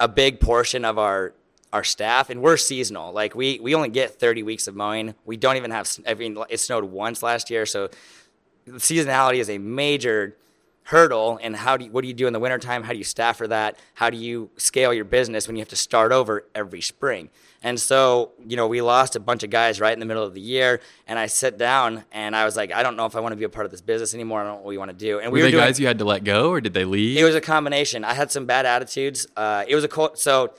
a 0.00 0.08
big 0.08 0.40
portion 0.40 0.84
of 0.84 0.98
our 0.98 1.34
our 1.72 1.84
staff, 1.84 2.28
and 2.28 2.42
we're 2.42 2.58
seasonal. 2.58 3.12
Like 3.12 3.34
we 3.34 3.58
we 3.60 3.74
only 3.74 3.88
get 3.88 4.18
30 4.18 4.42
weeks 4.42 4.68
of 4.68 4.74
mowing. 4.74 5.14
We 5.24 5.36
don't 5.36 5.56
even 5.56 5.70
have. 5.70 5.90
I 6.06 6.14
mean, 6.14 6.38
it 6.48 6.60
snowed 6.60 6.84
once 6.84 7.22
last 7.22 7.50
year, 7.50 7.66
so 7.66 7.88
seasonality 8.68 9.36
is 9.36 9.50
a 9.50 9.58
major 9.58 10.36
hurdle 10.84 11.38
and 11.42 11.54
how 11.56 11.76
do 11.76 11.84
you, 11.84 11.90
what 11.90 12.02
do 12.02 12.08
you 12.08 12.14
do 12.14 12.26
in 12.26 12.32
the 12.32 12.40
wintertime 12.40 12.82
how 12.82 12.92
do 12.92 12.98
you 12.98 13.04
staff 13.04 13.36
for 13.36 13.46
that 13.46 13.78
how 13.94 14.10
do 14.10 14.16
you 14.16 14.50
scale 14.56 14.92
your 14.92 15.04
business 15.04 15.46
when 15.46 15.54
you 15.56 15.60
have 15.60 15.68
to 15.68 15.76
start 15.76 16.10
over 16.10 16.44
every 16.54 16.80
spring 16.80 17.30
and 17.62 17.78
so 17.80 18.32
you 18.46 18.56
know 18.56 18.66
we 18.66 18.82
lost 18.82 19.14
a 19.14 19.20
bunch 19.20 19.44
of 19.44 19.50
guys 19.50 19.80
right 19.80 19.92
in 19.92 20.00
the 20.00 20.06
middle 20.06 20.24
of 20.24 20.34
the 20.34 20.40
year 20.40 20.80
and 21.06 21.18
i 21.20 21.26
sat 21.26 21.56
down 21.56 22.04
and 22.10 22.34
i 22.34 22.44
was 22.44 22.56
like 22.56 22.72
i 22.72 22.82
don't 22.82 22.96
know 22.96 23.06
if 23.06 23.14
i 23.14 23.20
want 23.20 23.32
to 23.32 23.36
be 23.36 23.44
a 23.44 23.48
part 23.48 23.64
of 23.64 23.70
this 23.70 23.80
business 23.80 24.12
anymore 24.12 24.40
i 24.40 24.44
don't 24.44 24.52
know 24.54 24.56
what 24.56 24.66
we 24.66 24.76
want 24.76 24.90
to 24.90 24.96
do 24.96 25.20
and 25.20 25.30
Were 25.30 25.36
we 25.36 25.42
were 25.44 25.50
doing, 25.52 25.62
guys 25.64 25.78
you 25.78 25.86
had 25.86 25.98
to 26.00 26.04
let 26.04 26.24
go, 26.24 26.50
or 26.50 26.60
did 26.60 26.74
they 26.74 26.84
leave? 26.84 27.16
it 27.16 27.24
was 27.24 27.36
a 27.36 27.40
combination. 27.40 28.04
I 28.04 28.14
had 28.14 28.32
some 28.32 28.46
bad 28.46 28.66
attitudes. 28.66 29.26
Uh, 29.36 29.64
it 29.68 29.74
was 29.76 29.84
a 29.84 29.88
co- 29.88 30.14
so 30.14 30.52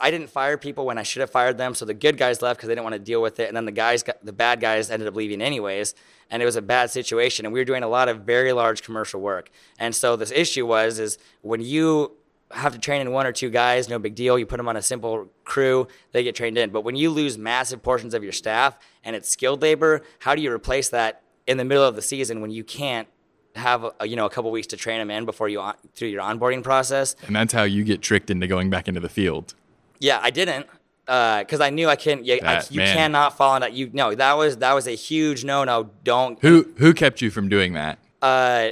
I 0.00 0.10
didn't 0.10 0.28
fire 0.28 0.56
people 0.56 0.86
when 0.86 0.98
I 0.98 1.02
should 1.02 1.20
have 1.20 1.30
fired 1.30 1.58
them. 1.58 1.74
So 1.74 1.84
the 1.84 1.94
good 1.94 2.16
guys 2.16 2.42
left 2.42 2.58
because 2.58 2.68
they 2.68 2.74
didn't 2.74 2.84
want 2.84 2.94
to 2.94 3.00
deal 3.00 3.22
with 3.22 3.40
it, 3.40 3.48
and 3.48 3.56
then 3.56 3.64
the 3.64 3.72
guys, 3.72 4.02
got, 4.02 4.24
the 4.24 4.32
bad 4.32 4.60
guys, 4.60 4.90
ended 4.90 5.08
up 5.08 5.16
leaving 5.16 5.40
anyways. 5.40 5.94
And 6.30 6.42
it 6.42 6.44
was 6.44 6.56
a 6.56 6.62
bad 6.62 6.90
situation. 6.90 7.46
And 7.46 7.52
we 7.52 7.60
were 7.60 7.64
doing 7.64 7.82
a 7.82 7.88
lot 7.88 8.08
of 8.08 8.22
very 8.22 8.52
large 8.52 8.82
commercial 8.82 9.20
work. 9.20 9.50
And 9.78 9.94
so 9.94 10.16
this 10.16 10.32
issue 10.32 10.66
was 10.66 10.98
is 10.98 11.18
when 11.42 11.60
you 11.60 12.16
have 12.50 12.72
to 12.72 12.78
train 12.78 13.00
in 13.00 13.12
one 13.12 13.26
or 13.26 13.32
two 13.32 13.50
guys, 13.50 13.88
no 13.88 13.98
big 13.98 14.14
deal. 14.14 14.38
You 14.38 14.46
put 14.46 14.56
them 14.56 14.68
on 14.68 14.76
a 14.76 14.82
simple 14.82 15.28
crew, 15.44 15.88
they 16.12 16.22
get 16.22 16.34
trained 16.34 16.58
in. 16.58 16.70
But 16.70 16.82
when 16.82 16.96
you 16.96 17.10
lose 17.10 17.36
massive 17.36 17.82
portions 17.82 18.14
of 18.14 18.22
your 18.22 18.32
staff 18.32 18.78
and 19.04 19.16
it's 19.16 19.28
skilled 19.28 19.62
labor, 19.62 20.02
how 20.20 20.34
do 20.34 20.42
you 20.42 20.52
replace 20.52 20.88
that 20.90 21.22
in 21.46 21.56
the 21.58 21.64
middle 21.64 21.84
of 21.84 21.96
the 21.96 22.02
season 22.02 22.40
when 22.40 22.50
you 22.50 22.64
can't 22.64 23.08
have 23.56 23.84
a, 24.00 24.06
you 24.06 24.16
know 24.16 24.26
a 24.26 24.30
couple 24.30 24.50
weeks 24.50 24.66
to 24.68 24.76
train 24.76 24.98
them 24.98 25.10
in 25.10 25.24
before 25.24 25.48
you 25.48 25.60
on, 25.60 25.74
through 25.94 26.08
your 26.08 26.22
onboarding 26.22 26.62
process. 26.62 27.16
and 27.26 27.34
that's 27.34 27.52
how 27.52 27.62
you 27.64 27.84
get 27.84 28.02
tricked 28.02 28.30
into 28.30 28.46
going 28.46 28.70
back 28.70 28.88
into 28.88 29.00
the 29.00 29.08
field. 29.08 29.54
Yeah, 29.98 30.18
I 30.22 30.30
didn't 30.30 30.66
because 31.06 31.60
I 31.60 31.70
knew 31.70 31.88
I 31.88 31.96
couldn't. 31.96 32.24
Yeah, 32.24 32.34
I, 32.36 32.38
That, 32.40 32.70
you 32.70 32.78
man. 32.78 32.96
cannot 32.96 33.36
fall 33.36 33.54
into 33.56 33.70
you. 33.70 33.90
No, 33.92 34.14
that 34.14 34.32
was 34.36 34.56
that 34.58 34.72
was 34.74 34.86
a 34.86 34.92
huge 34.96 35.44
no 35.44 35.64
no. 35.64 35.90
Don't. 36.04 36.38
Who 36.40 36.68
who 36.78 36.92
kept 36.94 37.20
you 37.22 37.30
from 37.30 37.48
doing 37.48 37.74
that? 37.74 37.98
Uh, 38.20 38.70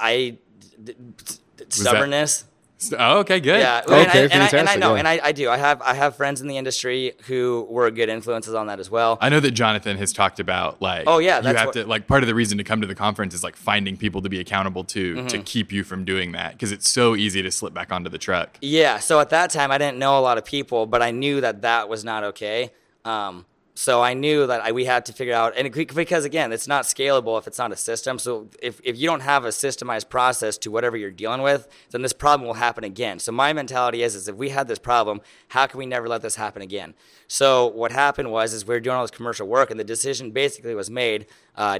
I 0.00 0.36
d- 0.82 0.94
d- 0.94 1.64
stubbornness. 1.68 2.44
So- 2.82 2.96
Oh, 2.98 3.18
okay, 3.20 3.38
good. 3.40 3.60
Yeah, 3.60 3.80
Cool. 3.82 3.94
and, 3.94 4.06
I, 4.08 4.10
Okay, 4.10 4.22
and, 4.34 4.42
I, 4.42 4.48
and 4.58 4.68
I 4.68 4.74
know, 4.76 4.94
yeah. 4.94 4.98
and 4.98 5.08
I, 5.08 5.20
I 5.22 5.32
do. 5.32 5.48
I 5.48 5.56
have 5.56 5.80
I 5.82 5.94
have 5.94 6.16
friends 6.16 6.40
in 6.40 6.48
the 6.48 6.56
industry 6.56 7.12
who 7.26 7.66
were 7.70 7.90
good 7.90 8.08
influences 8.08 8.54
on 8.54 8.66
that 8.66 8.80
as 8.80 8.90
well. 8.90 9.18
I 9.20 9.28
know 9.28 9.40
that 9.40 9.52
Jonathan 9.52 9.96
has 9.98 10.12
talked 10.12 10.40
about 10.40 10.82
like 10.82 11.04
Oh, 11.06 11.18
yeah, 11.18 11.40
you 11.40 11.54
have 11.54 11.66
what- 11.66 11.72
to 11.74 11.86
like 11.86 12.06
part 12.06 12.22
of 12.22 12.26
the 12.26 12.34
reason 12.34 12.58
to 12.58 12.64
come 12.64 12.80
to 12.80 12.86
the 12.86 12.94
conference 12.94 13.34
is 13.34 13.44
like 13.44 13.56
finding 13.56 13.96
people 13.96 14.20
to 14.22 14.28
be 14.28 14.40
accountable 14.40 14.84
to 14.84 15.14
Mm-hmm. 15.14 15.26
to 15.28 15.38
keep 15.38 15.70
you 15.72 15.84
from 15.84 16.04
doing 16.04 16.32
that 16.32 16.52
because 16.52 16.72
it's 16.72 16.88
so 16.88 17.14
easy 17.16 17.40
to 17.42 17.50
slip 17.50 17.72
back 17.72 17.92
onto 17.92 18.10
the 18.10 18.18
truck. 18.18 18.58
Yeah. 18.60 18.98
So 18.98 19.20
at 19.20 19.30
that 19.30 19.50
time, 19.50 19.70
I 19.70 19.78
didn't 19.78 19.98
know 19.98 20.18
a 20.18 20.20
lot 20.22 20.36
of 20.38 20.44
people, 20.44 20.86
but 20.86 21.02
I 21.02 21.10
knew 21.12 21.40
that 21.40 21.62
that 21.62 21.88
was 21.88 22.04
not 22.04 22.24
okay. 22.24 22.70
Um, 23.04 23.46
so 23.74 24.02
I 24.02 24.12
knew 24.12 24.46
that 24.46 24.60
I, 24.60 24.72
we 24.72 24.84
had 24.84 25.06
to 25.06 25.12
figure 25.12 25.34
out, 25.34 25.54
and 25.56 25.66
it, 25.66 25.94
because 25.94 26.24
again, 26.24 26.52
it's 26.52 26.68
not 26.68 26.84
scalable 26.84 27.38
if 27.38 27.46
it's 27.46 27.58
not 27.58 27.72
a 27.72 27.76
system. 27.76 28.18
So 28.18 28.48
if, 28.62 28.80
if 28.84 28.98
you 28.98 29.06
don't 29.06 29.20
have 29.20 29.46
a 29.46 29.48
systemized 29.48 30.10
process 30.10 30.58
to 30.58 30.70
whatever 30.70 30.96
you're 30.96 31.10
dealing 31.10 31.40
with, 31.40 31.68
then 31.90 32.02
this 32.02 32.12
problem 32.12 32.46
will 32.46 32.54
happen 32.54 32.84
again. 32.84 33.18
So 33.18 33.32
my 33.32 33.52
mentality 33.54 34.02
is, 34.02 34.14
is 34.14 34.28
if 34.28 34.36
we 34.36 34.50
had 34.50 34.68
this 34.68 34.78
problem, 34.78 35.22
how 35.48 35.66
can 35.66 35.78
we 35.78 35.86
never 35.86 36.06
let 36.06 36.20
this 36.20 36.34
happen 36.34 36.60
again? 36.60 36.92
So 37.28 37.66
what 37.66 37.92
happened 37.92 38.30
was, 38.30 38.52
is 38.52 38.66
we 38.66 38.74
were 38.74 38.80
doing 38.80 38.96
all 38.96 39.04
this 39.04 39.10
commercial 39.10 39.46
work, 39.46 39.70
and 39.70 39.80
the 39.80 39.84
decision 39.84 40.32
basically 40.32 40.74
was 40.74 40.90
made. 40.90 41.26
Uh, 41.56 41.78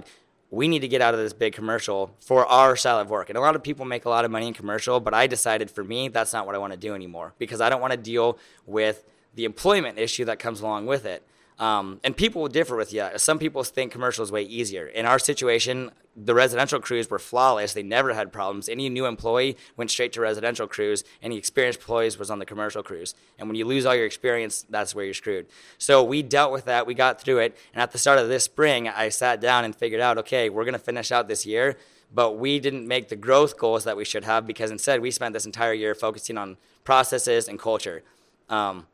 we 0.50 0.68
need 0.68 0.80
to 0.80 0.88
get 0.88 1.02
out 1.02 1.12
of 1.12 1.20
this 1.20 1.32
big 1.34 1.52
commercial 1.52 2.14
for 2.20 2.46
our 2.46 2.74
style 2.74 3.00
of 3.00 3.10
work. 3.10 3.28
And 3.28 3.36
a 3.36 3.40
lot 3.40 3.54
of 3.54 3.62
people 3.62 3.84
make 3.84 4.06
a 4.06 4.10
lot 4.10 4.24
of 4.24 4.30
money 4.30 4.46
in 4.46 4.54
commercial, 4.54 4.98
but 4.98 5.12
I 5.12 5.26
decided 5.26 5.70
for 5.70 5.84
me, 5.84 6.08
that's 6.08 6.32
not 6.32 6.46
what 6.46 6.54
I 6.54 6.58
want 6.58 6.72
to 6.72 6.78
do 6.78 6.94
anymore 6.94 7.34
because 7.38 7.60
I 7.60 7.70
don't 7.70 7.80
want 7.80 7.92
to 7.92 7.98
deal 7.98 8.38
with 8.66 9.04
the 9.34 9.46
employment 9.46 9.98
issue 9.98 10.26
that 10.26 10.38
comes 10.38 10.60
along 10.60 10.86
with 10.86 11.06
it. 11.06 11.26
Um, 11.62 12.00
and 12.02 12.16
people 12.16 12.42
will 12.42 12.48
differ 12.48 12.74
with 12.74 12.92
you. 12.92 13.06
Some 13.18 13.38
people 13.38 13.62
think 13.62 13.92
commercial 13.92 14.24
is 14.24 14.32
way 14.32 14.42
easier. 14.42 14.88
In 14.88 15.06
our 15.06 15.20
situation, 15.20 15.92
the 16.16 16.34
residential 16.34 16.80
crews 16.80 17.08
were 17.08 17.20
flawless. 17.20 17.72
They 17.72 17.84
never 17.84 18.12
had 18.14 18.32
problems. 18.32 18.68
Any 18.68 18.88
new 18.88 19.06
employee 19.06 19.56
went 19.76 19.88
straight 19.88 20.12
to 20.14 20.20
residential 20.20 20.66
crews. 20.66 21.04
Any 21.22 21.36
experienced 21.38 21.78
employees 21.78 22.18
was 22.18 22.32
on 22.32 22.40
the 22.40 22.46
commercial 22.46 22.82
crews. 22.82 23.14
And 23.38 23.48
when 23.48 23.54
you 23.54 23.64
lose 23.64 23.86
all 23.86 23.94
your 23.94 24.06
experience, 24.06 24.66
that's 24.68 24.92
where 24.92 25.04
you're 25.04 25.14
screwed. 25.14 25.46
So 25.78 26.02
we 26.02 26.20
dealt 26.20 26.50
with 26.50 26.64
that. 26.64 26.84
We 26.84 26.94
got 26.94 27.20
through 27.20 27.38
it. 27.38 27.56
And 27.72 27.80
at 27.80 27.92
the 27.92 27.98
start 27.98 28.18
of 28.18 28.26
this 28.26 28.42
spring, 28.42 28.88
I 28.88 29.08
sat 29.10 29.40
down 29.40 29.64
and 29.64 29.74
figured 29.76 30.00
out, 30.00 30.18
okay, 30.18 30.50
we're 30.50 30.64
going 30.64 30.72
to 30.72 30.80
finish 30.80 31.12
out 31.12 31.28
this 31.28 31.46
year. 31.46 31.76
But 32.12 32.38
we 32.38 32.58
didn't 32.58 32.88
make 32.88 33.08
the 33.08 33.14
growth 33.16 33.56
goals 33.56 33.84
that 33.84 33.96
we 33.96 34.04
should 34.04 34.24
have 34.24 34.48
because 34.48 34.72
instead 34.72 35.00
we 35.00 35.12
spent 35.12 35.32
this 35.32 35.46
entire 35.46 35.74
year 35.74 35.94
focusing 35.94 36.38
on 36.38 36.56
processes 36.82 37.46
and 37.46 37.56
culture. 37.56 38.02
Um, 38.48 38.88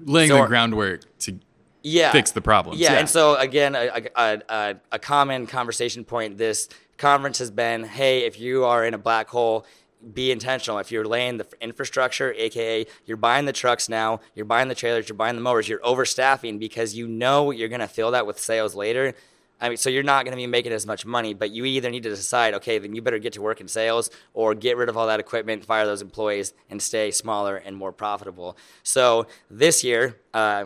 Laying 0.00 0.30
So- 0.30 0.40
the 0.40 0.46
groundwork 0.46 1.02
to 1.18 1.38
yeah 1.84 2.10
fix 2.10 2.32
the 2.32 2.40
problems. 2.40 2.80
yeah, 2.80 2.94
Yeah. 2.94 2.98
and 2.98 3.08
so 3.08 3.36
again 3.36 3.76
a, 3.76 4.08
a, 4.16 4.40
a, 4.48 4.74
a 4.92 4.98
common 4.98 5.46
conversation 5.46 6.04
point 6.04 6.36
this 6.38 6.68
conference 6.98 7.38
has 7.38 7.50
been 7.52 7.84
hey 7.84 8.24
if 8.24 8.40
you 8.40 8.64
are 8.64 8.84
in 8.84 8.94
a 8.94 8.98
black 8.98 9.28
hole 9.28 9.64
be 10.12 10.30
intentional 10.32 10.78
if 10.78 10.90
you're 10.92 11.04
laying 11.06 11.36
the 11.38 11.46
infrastructure 11.60 12.34
aka 12.36 12.84
you're 13.06 13.16
buying 13.16 13.44
the 13.46 13.52
trucks 13.52 13.88
now 13.88 14.20
you're 14.34 14.44
buying 14.44 14.68
the 14.68 14.74
trailers 14.74 15.08
you're 15.08 15.16
buying 15.16 15.34
the 15.36 15.40
mowers 15.40 15.68
you're 15.68 15.78
overstaffing 15.80 16.58
because 16.58 16.94
you 16.94 17.06
know 17.06 17.50
you're 17.50 17.68
going 17.70 17.80
to 17.80 17.88
fill 17.88 18.10
that 18.10 18.26
with 18.26 18.38
sales 18.38 18.74
later 18.74 19.14
I 19.60 19.68
mean, 19.68 19.76
so 19.78 19.88
you're 19.88 20.02
not 20.02 20.24
going 20.24 20.32
to 20.32 20.36
be 20.36 20.48
making 20.48 20.72
as 20.72 20.84
much 20.84 21.06
money, 21.06 21.32
but 21.32 21.50
you 21.52 21.64
either 21.64 21.88
need 21.88 22.02
to 22.02 22.10
decide, 22.10 22.54
okay, 22.54 22.78
then 22.78 22.94
you 22.94 23.00
better 23.00 23.20
get 23.20 23.32
to 23.34 23.40
work 23.40 23.60
in 23.60 23.68
sales 23.68 24.10
or 24.34 24.52
get 24.52 24.76
rid 24.76 24.88
of 24.88 24.96
all 24.96 25.06
that 25.06 25.20
equipment, 25.20 25.64
fire 25.64 25.86
those 25.86 26.02
employees, 26.02 26.52
and 26.68 26.82
stay 26.82 27.12
smaller 27.12 27.56
and 27.56 27.74
more 27.76 27.92
profitable. 27.92 28.58
So 28.82 29.26
this 29.48 29.84
year, 29.84 30.16
uh, 30.34 30.64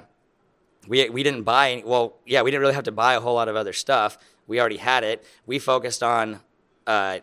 we 0.88 1.08
we 1.10 1.22
didn't 1.22 1.42
buy 1.42 1.72
any, 1.72 1.84
well 1.84 2.16
yeah 2.26 2.42
we 2.42 2.50
didn't 2.50 2.62
really 2.62 2.74
have 2.74 2.84
to 2.84 2.92
buy 2.92 3.14
a 3.14 3.20
whole 3.20 3.34
lot 3.34 3.48
of 3.48 3.56
other 3.56 3.72
stuff. 3.72 4.18
We 4.46 4.58
already 4.58 4.78
had 4.78 5.04
it. 5.04 5.24
We 5.46 5.58
focused 5.58 6.02
on 6.02 6.40
uh, 6.86 7.20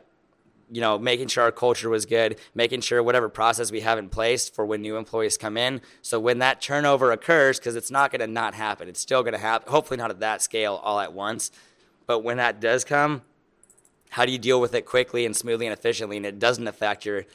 you 0.71 0.81
know 0.81 0.97
making 0.97 1.27
sure 1.27 1.43
our 1.43 1.51
culture 1.51 1.89
was 1.89 2.05
good 2.05 2.37
making 2.53 2.81
sure 2.81 3.01
whatever 3.03 3.29
process 3.29 3.71
we 3.71 3.81
have 3.81 3.97
in 3.97 4.09
place 4.09 4.49
for 4.49 4.65
when 4.65 4.81
new 4.81 4.97
employees 4.97 5.37
come 5.37 5.57
in. 5.57 5.81
So 6.01 6.19
when 6.19 6.39
that 6.39 6.61
turnover 6.61 7.11
occurs 7.11 7.59
because 7.59 7.75
it's 7.75 7.91
not 7.91 8.11
going 8.11 8.21
to 8.21 8.27
not 8.27 8.53
happen 8.53 8.87
it's 8.87 8.99
still 8.99 9.23
going 9.23 9.33
to 9.33 9.39
happen 9.39 9.71
hopefully 9.71 9.97
not 9.97 10.11
at 10.11 10.19
that 10.21 10.41
scale 10.41 10.79
all 10.83 10.99
at 10.99 11.13
once. 11.13 11.51
But 12.07 12.19
when 12.19 12.37
that 12.37 12.59
does 12.59 12.83
come 12.83 13.23
how 14.09 14.25
do 14.25 14.31
you 14.31 14.37
deal 14.37 14.61
with 14.61 14.73
it 14.73 14.85
quickly 14.85 15.25
and 15.25 15.35
smoothly 15.35 15.67
and 15.67 15.73
efficiently? 15.73 16.15
And 16.15 16.25
it 16.25 16.39
doesn't 16.39 16.67
affect 16.67 17.05
your 17.05 17.25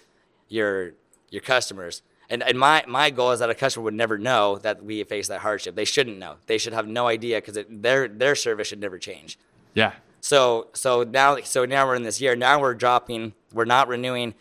your 0.49 0.94
your 1.30 1.42
customers 1.42 2.02
and, 2.30 2.42
and 2.42 2.58
my, 2.58 2.84
my 2.87 3.10
goal 3.10 3.32
is 3.32 3.40
that 3.40 3.50
a 3.50 3.54
customer 3.54 3.84
would 3.84 3.94
never 3.94 4.16
know 4.16 4.58
that 4.58 4.84
we 4.84 5.02
face 5.04 5.28
that 5.28 5.40
hardship. 5.40 5.75
They 5.75 5.84
shouldn't 5.84 6.18
know. 6.18 6.37
They 6.46 6.58
should 6.58 6.72
have 6.72 6.87
no 6.87 7.08
idea 7.08 7.40
because 7.40 7.58
their 7.68 8.08
their 8.08 8.34
service 8.34 8.68
should 8.68 8.80
never 8.80 8.99
change. 8.99 9.38
yeah. 9.75 9.92
So 10.20 10.68
so 10.75 11.02
now 11.02 11.38
so 11.42 11.64
now 11.64 11.87
we're 11.87 11.96
in 11.96 12.02
this 12.02 12.20
year. 12.20 12.37
Now 12.37 12.60
we're 12.60 12.75
dropping. 12.75 13.34
We're 13.52 13.64
not 13.64 13.88
renewing 13.88 14.34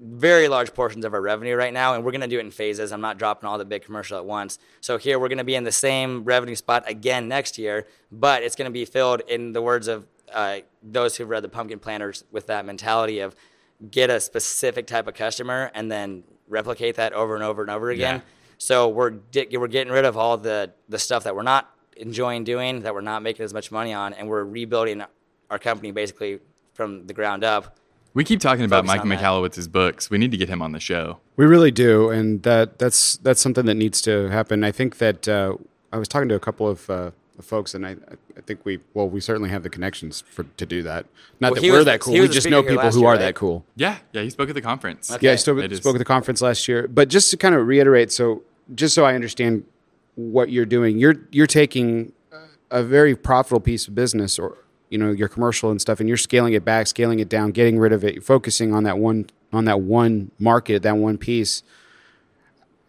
very 0.00 0.48
large 0.48 0.72
portions 0.72 1.04
of 1.04 1.12
our 1.12 1.20
revenue 1.20 1.54
right 1.54 1.74
now, 1.74 1.94
and 1.94 2.02
we're 2.02 2.10
going 2.10 2.22
to 2.22 2.26
do 2.26 2.38
it 2.38 2.40
in 2.40 2.50
phases. 2.50 2.90
I'm 2.90 3.02
not 3.02 3.18
dropping 3.18 3.48
all 3.48 3.58
the 3.58 3.66
big 3.66 3.84
commercial 3.84 4.16
at 4.16 4.24
once. 4.24 4.58
So 4.80 4.96
here 4.96 5.18
we're 5.18 5.28
going 5.28 5.38
to 5.38 5.44
be 5.44 5.54
in 5.54 5.64
the 5.64 5.72
same 5.72 6.24
revenue 6.24 6.54
spot 6.54 6.84
again 6.88 7.28
next 7.28 7.58
year, 7.58 7.86
but 8.10 8.42
it's 8.42 8.56
going 8.56 8.68
to 8.68 8.72
be 8.72 8.86
filled 8.86 9.20
in 9.28 9.52
the 9.52 9.60
words 9.60 9.88
of 9.88 10.06
uh, 10.32 10.60
those 10.82 11.16
who've 11.16 11.28
read 11.28 11.44
the 11.44 11.50
Pumpkin 11.50 11.78
Planners 11.78 12.24
with 12.32 12.46
that 12.46 12.64
mentality 12.64 13.20
of 13.20 13.36
get 13.90 14.08
a 14.10 14.20
specific 14.20 14.86
type 14.86 15.06
of 15.06 15.14
customer 15.14 15.70
and 15.74 15.90
then 15.92 16.24
replicate 16.50 16.96
that 16.96 17.12
over 17.12 17.34
and 17.34 17.42
over 17.42 17.62
and 17.62 17.70
over 17.70 17.90
again. 17.90 18.16
Yeah. 18.16 18.22
So 18.58 18.88
we're 18.88 19.10
di- 19.10 19.56
we're 19.56 19.68
getting 19.68 19.92
rid 19.92 20.04
of 20.04 20.16
all 20.16 20.36
the 20.36 20.72
the 20.88 20.98
stuff 20.98 21.24
that 21.24 21.34
we're 21.34 21.42
not 21.42 21.70
enjoying 21.96 22.44
doing, 22.44 22.80
that 22.80 22.94
we're 22.94 23.00
not 23.00 23.22
making 23.22 23.44
as 23.44 23.54
much 23.54 23.72
money 23.72 23.92
on, 23.94 24.12
and 24.12 24.28
we're 24.28 24.44
rebuilding 24.44 25.02
our 25.50 25.58
company 25.58 25.90
basically 25.92 26.40
from 26.74 27.06
the 27.06 27.14
ground 27.14 27.44
up. 27.44 27.76
We 28.12 28.24
keep 28.24 28.40
talking 28.40 28.64
about 28.64 28.84
Mike 28.84 29.02
on. 29.02 29.08
Michalowicz's 29.08 29.68
books. 29.68 30.10
We 30.10 30.18
need 30.18 30.32
to 30.32 30.36
get 30.36 30.48
him 30.48 30.62
on 30.62 30.72
the 30.72 30.80
show. 30.80 31.20
We 31.36 31.46
really 31.46 31.70
do, 31.70 32.10
and 32.10 32.42
that 32.42 32.78
that's 32.78 33.16
that's 33.18 33.40
something 33.40 33.66
that 33.66 33.76
needs 33.76 34.02
to 34.02 34.28
happen. 34.28 34.64
I 34.64 34.72
think 34.72 34.98
that 34.98 35.28
uh, 35.28 35.56
I 35.92 35.98
was 35.98 36.08
talking 36.08 36.28
to 36.28 36.34
a 36.34 36.40
couple 36.40 36.68
of 36.68 36.90
uh, 36.90 37.10
folks, 37.44 37.74
and 37.74 37.86
I 37.86 37.96
I 38.36 38.40
think 38.46 38.60
we 38.64 38.80
well 38.94 39.08
we 39.08 39.20
certainly 39.20 39.50
have 39.50 39.62
the 39.62 39.70
connections 39.70 40.22
for 40.30 40.44
to 40.56 40.66
do 40.66 40.82
that. 40.82 41.06
Not 41.40 41.52
Well, 41.52 41.60
that 41.60 41.68
we're 41.68 41.76
was- 41.78 41.84
that 41.86 42.00
cool. 42.00 42.14
We 42.14 42.28
just 42.28 42.48
know 42.48 42.62
people 42.62 42.90
who 42.90 43.00
year, 43.00 43.08
are 43.08 43.12
right? 43.12 43.18
that 43.20 43.34
cool. 43.34 43.64
Yeah, 43.76 43.98
yeah. 44.12 44.22
He 44.22 44.30
spoke 44.30 44.48
at 44.48 44.54
the 44.54 44.60
conference. 44.62 45.10
Okay. 45.10 45.26
Yeah, 45.26 45.32
I 45.32 45.36
spoke, 45.36 45.58
spoke 45.74 45.94
at 45.94 45.98
the 45.98 46.04
conference 46.04 46.40
last 46.42 46.68
year. 46.68 46.88
But 46.88 47.08
just 47.08 47.30
to 47.30 47.36
kind 47.36 47.54
of 47.54 47.66
reiterate, 47.66 48.10
so 48.12 48.42
just 48.74 48.94
so 48.94 49.04
I 49.04 49.14
understand 49.14 49.64
what 50.16 50.50
you're 50.50 50.66
doing, 50.66 50.98
you're 50.98 51.16
you're 51.30 51.46
taking 51.46 52.12
a 52.70 52.82
very 52.82 53.16
profitable 53.16 53.60
piece 53.60 53.88
of 53.88 53.94
business, 53.94 54.38
or 54.38 54.58
you 54.90 54.98
know 54.98 55.10
your 55.10 55.28
commercial 55.28 55.70
and 55.70 55.80
stuff, 55.80 56.00
and 56.00 56.08
you're 56.08 56.16
scaling 56.18 56.52
it 56.52 56.64
back, 56.64 56.86
scaling 56.86 57.18
it 57.20 57.28
down, 57.28 57.50
getting 57.52 57.78
rid 57.78 57.92
of 57.92 58.04
it, 58.04 58.22
focusing 58.24 58.72
on 58.74 58.84
that 58.84 58.98
one 58.98 59.26
on 59.52 59.64
that 59.64 59.80
one 59.80 60.30
market, 60.38 60.82
that 60.82 60.96
one 60.96 61.18
piece. 61.18 61.62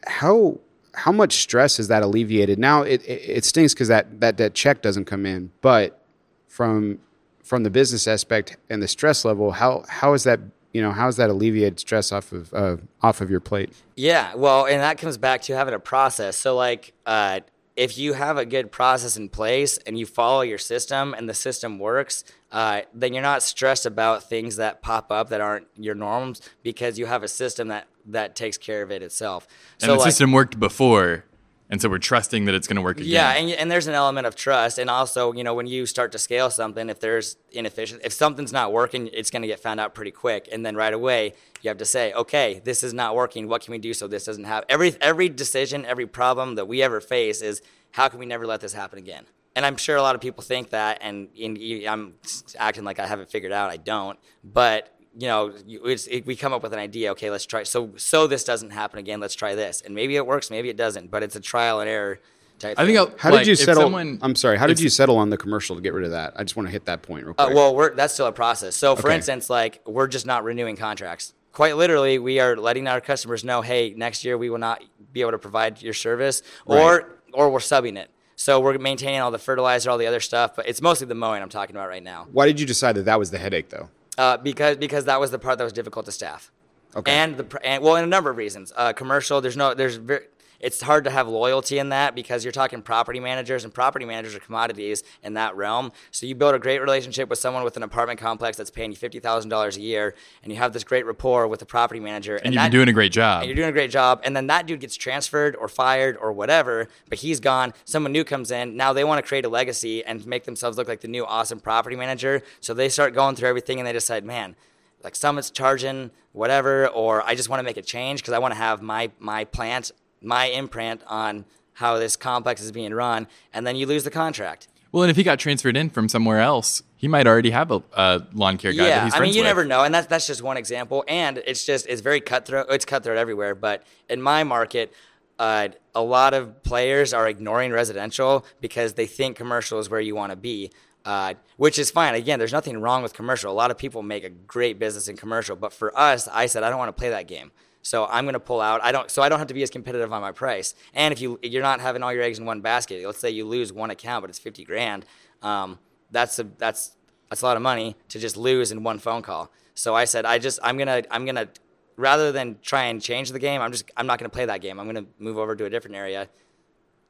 How 0.07 0.59
how 1.01 1.11
much 1.11 1.41
stress 1.41 1.79
is 1.79 1.87
that 1.87 2.03
alleviated? 2.03 2.59
Now 2.59 2.83
it 2.83 3.01
it, 3.03 3.37
it 3.37 3.45
stings 3.45 3.73
because 3.73 3.87
that, 3.87 4.21
that 4.21 4.37
that 4.37 4.53
check 4.53 4.81
doesn't 4.81 5.05
come 5.05 5.25
in, 5.25 5.51
but 5.61 5.99
from 6.47 6.99
from 7.43 7.63
the 7.63 7.71
business 7.71 8.07
aspect 8.07 8.57
and 8.69 8.83
the 8.83 8.87
stress 8.87 9.25
level, 9.25 9.51
how 9.51 9.83
how 9.89 10.13
is 10.13 10.23
that 10.25 10.39
you 10.73 10.81
know 10.81 10.91
how 10.91 11.07
is 11.07 11.15
that 11.15 11.29
alleviated 11.29 11.79
stress 11.79 12.11
off 12.11 12.31
of 12.31 12.53
uh, 12.53 12.77
off 13.01 13.19
of 13.19 13.31
your 13.31 13.39
plate? 13.39 13.71
Yeah, 13.95 14.35
well, 14.35 14.67
and 14.67 14.79
that 14.81 14.99
comes 14.99 15.17
back 15.17 15.41
to 15.43 15.55
having 15.55 15.73
a 15.73 15.79
process. 15.79 16.37
So, 16.37 16.55
like, 16.55 16.93
uh, 17.05 17.39
if 17.75 17.97
you 17.97 18.13
have 18.13 18.37
a 18.37 18.45
good 18.45 18.71
process 18.71 19.17
in 19.17 19.29
place 19.29 19.77
and 19.79 19.97
you 19.97 20.05
follow 20.05 20.41
your 20.41 20.57
system 20.57 21.13
and 21.13 21.27
the 21.29 21.33
system 21.33 21.79
works, 21.79 22.23
uh, 22.51 22.81
then 22.93 23.13
you're 23.13 23.23
not 23.23 23.43
stressed 23.43 23.85
about 23.85 24.27
things 24.29 24.57
that 24.57 24.81
pop 24.81 25.11
up 25.11 25.29
that 25.29 25.41
aren't 25.41 25.67
your 25.77 25.95
norms 25.95 26.41
because 26.63 26.99
you 26.99 27.05
have 27.05 27.23
a 27.23 27.27
system 27.27 27.69
that 27.69 27.87
that 28.05 28.35
takes 28.35 28.57
care 28.57 28.81
of 28.81 28.91
it 28.91 29.03
itself. 29.03 29.47
And 29.79 29.87
so, 29.87 29.93
the 29.93 29.99
like, 29.99 30.07
system 30.07 30.31
worked 30.31 30.59
before, 30.59 31.25
and 31.71 31.81
so 31.81 31.89
we're 31.89 31.97
trusting 31.97 32.45
that 32.45 32.53
it's 32.53 32.67
going 32.67 32.75
to 32.75 32.81
work 32.81 32.97
again. 32.97 33.09
Yeah, 33.09 33.31
and, 33.31 33.49
and 33.49 33.71
there's 33.71 33.87
an 33.87 33.93
element 33.93 34.27
of 34.27 34.35
trust, 34.35 34.77
and 34.77 34.89
also, 34.89 35.31
you 35.31 35.43
know, 35.43 35.53
when 35.53 35.65
you 35.65 35.85
start 35.85 36.11
to 36.11 36.19
scale 36.19 36.51
something, 36.51 36.89
if 36.89 36.99
there's 36.99 37.37
inefficient, 37.51 38.01
if 38.03 38.11
something's 38.11 38.51
not 38.51 38.73
working, 38.73 39.09
it's 39.13 39.31
going 39.31 39.41
to 39.41 39.47
get 39.47 39.59
found 39.59 39.79
out 39.79 39.95
pretty 39.95 40.11
quick, 40.11 40.49
and 40.51 40.65
then 40.65 40.75
right 40.75 40.93
away 40.93 41.33
you 41.61 41.69
have 41.69 41.77
to 41.77 41.85
say, 41.85 42.11
okay, 42.13 42.61
this 42.63 42.83
is 42.83 42.93
not 42.93 43.15
working. 43.15 43.47
What 43.47 43.61
can 43.61 43.71
we 43.71 43.77
do 43.77 43.93
so 43.93 44.07
this 44.07 44.25
doesn't 44.25 44.43
happen? 44.43 44.65
Every 44.69 44.95
every 45.01 45.29
decision, 45.29 45.85
every 45.85 46.05
problem 46.05 46.55
that 46.55 46.67
we 46.67 46.83
ever 46.83 46.99
face 46.99 47.41
is 47.41 47.61
how 47.91 48.09
can 48.09 48.19
we 48.19 48.25
never 48.25 48.45
let 48.45 48.61
this 48.61 48.73
happen 48.73 48.99
again? 48.99 49.25
And 49.55 49.65
I'm 49.65 49.77
sure 49.77 49.95
a 49.95 50.01
lot 50.01 50.15
of 50.15 50.21
people 50.21 50.43
think 50.43 50.69
that, 50.69 50.99
and, 51.01 51.27
and 51.41 51.57
I'm 51.85 52.13
acting 52.57 52.83
like 52.83 52.99
I 52.99 53.07
have 53.07 53.19
it 53.19 53.29
figured 53.29 53.51
out. 53.51 53.69
I 53.69 53.77
don't, 53.77 54.17
but 54.43 54.93
you 55.17 55.27
know, 55.27 55.53
it's, 55.67 56.07
it, 56.07 56.25
we 56.25 56.35
come 56.35 56.53
up 56.53 56.63
with 56.63 56.73
an 56.73 56.79
idea. 56.79 57.11
Okay, 57.11 57.29
let's 57.29 57.45
try. 57.45 57.63
So 57.63 57.91
so 57.97 58.27
this 58.27 58.43
doesn't 58.43 58.69
happen 58.71 58.99
again. 58.99 59.19
Let's 59.19 59.35
try 59.35 59.55
this, 59.55 59.81
and 59.81 59.93
maybe 59.93 60.15
it 60.15 60.25
works, 60.25 60.49
maybe 60.49 60.69
it 60.69 60.77
doesn't. 60.77 61.11
But 61.11 61.23
it's 61.23 61.35
a 61.35 61.39
trial 61.41 61.79
and 61.79 61.89
error. 61.89 62.19
Type 62.59 62.77
I 62.77 62.85
think. 62.85 62.95
thing. 62.95 62.97
I'll, 62.99 63.17
How 63.17 63.31
like, 63.31 63.39
did 63.39 63.47
you 63.47 63.55
settle? 63.55 63.83
Someone, 63.83 64.19
I'm 64.21 64.35
sorry. 64.35 64.57
How 64.57 64.67
did 64.67 64.79
you 64.79 64.89
settle 64.89 65.17
on 65.17 65.31
the 65.31 65.37
commercial 65.37 65.75
to 65.75 65.81
get 65.81 65.93
rid 65.93 66.05
of 66.05 66.11
that? 66.11 66.33
I 66.35 66.43
just 66.43 66.55
want 66.55 66.67
to 66.67 66.71
hit 66.71 66.85
that 66.85 67.01
point 67.01 67.25
real 67.25 67.33
Uh, 67.37 67.45
quick. 67.45 67.55
well, 67.55 67.75
we're, 67.75 67.95
that's 67.95 68.13
still 68.13 68.27
a 68.27 68.31
process. 68.31 68.75
So, 68.75 68.95
for 68.95 69.07
Okay. 69.07 69.15
instance, 69.15 69.49
like 69.49 69.81
we're 69.87 70.05
just 70.07 70.27
not 70.27 70.43
renewing 70.43 70.77
contracts. 70.77 71.33
Quite 71.53 71.75
literally, 71.75 72.19
we 72.19 72.39
are 72.39 72.55
letting 72.55 72.87
our 72.87 73.01
customers 73.01 73.43
know, 73.43 73.61
hey, 73.63 73.93
next 73.97 74.23
year 74.23 74.37
we 74.37 74.49
will 74.51 74.59
not 74.59 74.83
be 75.11 75.21
able 75.21 75.31
to 75.31 75.39
provide 75.39 75.81
your 75.81 75.93
service, 75.95 76.43
or 76.65 77.17
or 77.33 77.49
we're 77.49 77.59
subbing 77.59 77.97
it. 77.97 78.11
So 78.35 78.59
we're 78.59 78.77
maintaining 78.77 79.21
all 79.21 79.31
the 79.31 79.39
fertilizer, 79.39 79.89
all 79.89 79.97
the 79.97 80.07
other 80.07 80.19
stuff, 80.19 80.55
but 80.55 80.67
it's 80.67 80.81
mostly 80.81 81.07
the 81.07 81.15
mowing 81.15 81.41
I'm 81.41 81.49
talking 81.49 81.75
about 81.75 81.89
right 81.89 82.03
now. 82.03 82.27
Why 82.31 82.45
did 82.47 82.59
you 82.59 82.65
decide 82.65 82.95
that 82.95 83.05
that 83.05 83.17
was 83.19 83.31
the 83.31 83.37
headache 83.39 83.69
though? 83.69 83.89
Uh, 84.17 84.37
because 84.37 84.77
because 84.77 85.05
that 85.05 85.19
was 85.19 85.31
the 85.31 85.39
part 85.39 85.57
that 85.57 85.63
was 85.63 85.73
difficult 85.73 86.05
to 86.05 86.11
staff. 86.11 86.51
Okay. 86.95 87.11
And 87.11 87.37
the 87.37 87.59
and 87.63 87.81
well, 87.83 87.95
in 87.95 88.03
a 88.03 88.07
number 88.07 88.29
of 88.29 88.37
reasons. 88.37 88.73
Uh, 88.75 88.93
commercial, 88.93 89.39
there's 89.41 89.57
no 89.57 89.73
there's 89.73 89.95
very, 89.95 90.25
it's 90.61 90.81
hard 90.81 91.03
to 91.03 91.09
have 91.09 91.27
loyalty 91.27 91.79
in 91.79 91.89
that 91.89 92.15
because 92.15 92.45
you're 92.45 92.51
talking 92.51 92.81
property 92.81 93.19
managers 93.19 93.63
and 93.63 93.73
property 93.73 94.05
managers 94.05 94.35
are 94.35 94.39
commodities 94.39 95.03
in 95.23 95.33
that 95.33 95.55
realm. 95.55 95.91
So 96.11 96.25
you 96.25 96.35
build 96.35 96.55
a 96.55 96.59
great 96.59 96.79
relationship 96.79 97.29
with 97.29 97.39
someone 97.39 97.63
with 97.63 97.75
an 97.77 97.83
apartment 97.83 98.19
complex 98.19 98.57
that's 98.57 98.69
paying 98.69 98.91
you 98.91 98.97
fifty 98.97 99.19
thousand 99.19 99.49
dollars 99.49 99.77
a 99.77 99.81
year, 99.81 100.15
and 100.43 100.51
you 100.51 100.57
have 100.57 100.73
this 100.73 100.83
great 100.83 101.05
rapport 101.05 101.47
with 101.47 101.59
the 101.59 101.65
property 101.65 101.99
manager. 101.99 102.35
And, 102.37 102.53
you've 102.53 102.61
that, 102.61 102.71
been 102.71 102.79
doing 102.79 102.89
a 102.89 102.93
great 102.93 103.11
job. 103.11 103.41
and 103.41 103.47
you're 103.47 103.55
doing 103.55 103.69
a 103.69 103.73
great 103.73 103.91
job. 103.91 104.21
And 104.23 104.35
then 104.35 104.47
that 104.47 104.67
dude 104.67 104.79
gets 104.79 104.95
transferred 104.95 105.55
or 105.55 105.67
fired 105.67 106.17
or 106.17 106.31
whatever, 106.31 106.87
but 107.09 107.19
he's 107.19 107.39
gone. 107.39 107.73
Someone 107.85 108.11
new 108.11 108.23
comes 108.23 108.51
in. 108.51 108.77
Now 108.77 108.93
they 108.93 109.03
want 109.03 109.23
to 109.23 109.27
create 109.27 109.45
a 109.45 109.49
legacy 109.49 110.03
and 110.05 110.25
make 110.25 110.43
themselves 110.45 110.77
look 110.77 110.87
like 110.87 111.01
the 111.01 111.07
new 111.07 111.25
awesome 111.25 111.59
property 111.59 111.95
manager. 111.95 112.41
So 112.59 112.73
they 112.73 112.89
start 112.89 113.13
going 113.13 113.35
through 113.35 113.49
everything 113.49 113.79
and 113.79 113.87
they 113.87 113.93
decide, 113.93 114.23
man, 114.23 114.55
like 115.03 115.15
Summit's 115.15 115.49
charging 115.49 116.11
whatever, 116.33 116.87
or 116.87 117.23
I 117.23 117.35
just 117.35 117.49
want 117.49 117.59
to 117.59 117.63
make 117.63 117.77
a 117.77 117.81
change 117.81 118.21
because 118.21 118.33
I 118.33 118.39
want 118.39 118.53
to 118.53 118.57
have 118.57 118.81
my 118.81 119.11
my 119.19 119.45
plant, 119.45 119.91
my 120.21 120.45
imprint 120.45 121.01
on 121.07 121.45
how 121.73 121.97
this 121.97 122.15
complex 122.15 122.61
is 122.61 122.71
being 122.71 122.93
run. 122.93 123.27
And 123.53 123.65
then 123.65 123.75
you 123.75 123.85
lose 123.85 124.03
the 124.03 124.11
contract. 124.11 124.67
well, 124.91 125.03
and 125.03 125.09
if 125.09 125.17
he 125.17 125.23
got 125.23 125.39
transferred 125.39 125.75
in 125.77 125.89
from 125.89 126.07
somewhere 126.09 126.39
else, 126.39 126.83
he 126.95 127.07
might 127.07 127.25
already 127.25 127.49
have 127.51 127.71
a, 127.71 127.81
a 127.93 128.21
lawn 128.33 128.57
care 128.57 128.71
guy 128.71 128.83
that 128.83 128.89
yeah, 128.89 129.03
he's 129.05 129.15
I 129.15 129.19
mean, 129.19 129.33
you 129.33 129.41
with. 129.41 129.47
never 129.47 129.65
know, 129.65 129.83
and 129.83 129.93
that's 129.93 130.07
that's 130.07 130.27
just 130.27 130.43
one 130.43 130.57
example. 130.57 131.03
And 131.07 131.39
it's 131.47 131.65
just 131.65 131.87
it's 131.87 132.01
very 132.01 132.21
cutthroat. 132.21 132.67
It's 132.69 132.85
cutthroat 132.85 133.17
everywhere, 133.17 133.55
but 133.55 133.83
in 134.09 134.21
my 134.21 134.43
market, 134.43 134.93
uh, 135.39 135.69
a 135.95 136.03
lot 136.03 136.35
of 136.35 136.61
players 136.61 137.13
are 137.13 137.27
ignoring 137.27 137.71
residential 137.71 138.45
because 138.59 138.93
they 138.93 139.07
think 139.07 139.35
commercial 139.37 139.79
is 139.79 139.89
where 139.89 139.99
you 140.01 140.15
want 140.15 140.31
to 140.31 140.35
be. 140.35 140.71
Uh, 141.03 141.33
which 141.57 141.79
is 141.79 141.89
fine. 141.89 142.13
Again, 142.13 142.37
there's 142.37 142.53
nothing 142.53 142.79
wrong 142.79 143.01
with 143.01 143.13
commercial. 143.13 143.51
A 143.51 143.55
lot 143.55 143.71
of 143.71 143.77
people 143.79 144.03
make 144.03 144.23
a 144.23 144.29
great 144.29 144.77
business 144.77 145.07
in 145.07 145.17
commercial, 145.17 145.55
but 145.55 145.73
for 145.73 145.97
us, 145.97 146.27
I 146.27 146.45
said 146.45 146.61
I 146.61 146.69
don't 146.69 146.77
want 146.77 146.89
to 146.95 146.99
play 146.99 147.09
that 147.09 147.27
game. 147.27 147.51
So 147.81 148.05
I'm 148.05 148.25
going 148.25 148.33
to 148.33 148.39
pull 148.39 148.61
out. 148.61 148.83
I 148.83 148.91
don't. 148.91 149.09
So 149.09 149.21
I 149.21 149.29
don't 149.29 149.39
have 149.39 149.47
to 149.47 149.53
be 149.53 149.63
as 149.63 149.69
competitive 149.69 150.11
on 150.13 150.21
my 150.21 150.31
price. 150.31 150.75
And 150.93 151.11
if 151.11 151.21
you 151.21 151.39
you're 151.41 151.63
not 151.63 151.81
having 151.81 152.03
all 152.03 152.13
your 152.13 152.23
eggs 152.23 152.39
in 152.39 152.45
one 152.45 152.61
basket, 152.61 153.05
let's 153.05 153.19
say 153.19 153.29
you 153.29 153.45
lose 153.45 153.73
one 153.73 153.89
account, 153.89 154.23
but 154.23 154.29
it's 154.29 154.39
50 154.39 154.63
grand. 154.65 155.05
Um, 155.41 155.79
that's 156.11 156.37
a 156.39 156.43
that's 156.43 156.95
that's 157.29 157.41
a 157.41 157.45
lot 157.45 157.57
of 157.57 157.63
money 157.63 157.95
to 158.09 158.19
just 158.19 158.37
lose 158.37 158.71
in 158.71 158.83
one 158.83 158.99
phone 158.99 159.21
call. 159.21 159.51
So 159.73 159.95
I 159.95 160.05
said 160.05 160.25
I 160.25 160.37
just 160.37 160.59
I'm 160.63 160.77
gonna 160.77 161.03
I'm 161.09 161.25
gonna 161.25 161.49
rather 161.95 162.31
than 162.31 162.57
try 162.61 162.85
and 162.85 163.01
change 163.01 163.31
the 163.31 163.39
game, 163.39 163.61
I'm 163.61 163.71
just 163.71 163.89
I'm 163.97 164.05
not 164.05 164.19
gonna 164.19 164.29
play 164.29 164.45
that 164.45 164.61
game. 164.61 164.79
I'm 164.79 164.85
gonna 164.85 165.05
move 165.17 165.37
over 165.37 165.55
to 165.55 165.65
a 165.65 165.69
different 165.69 165.95
area 165.95 166.29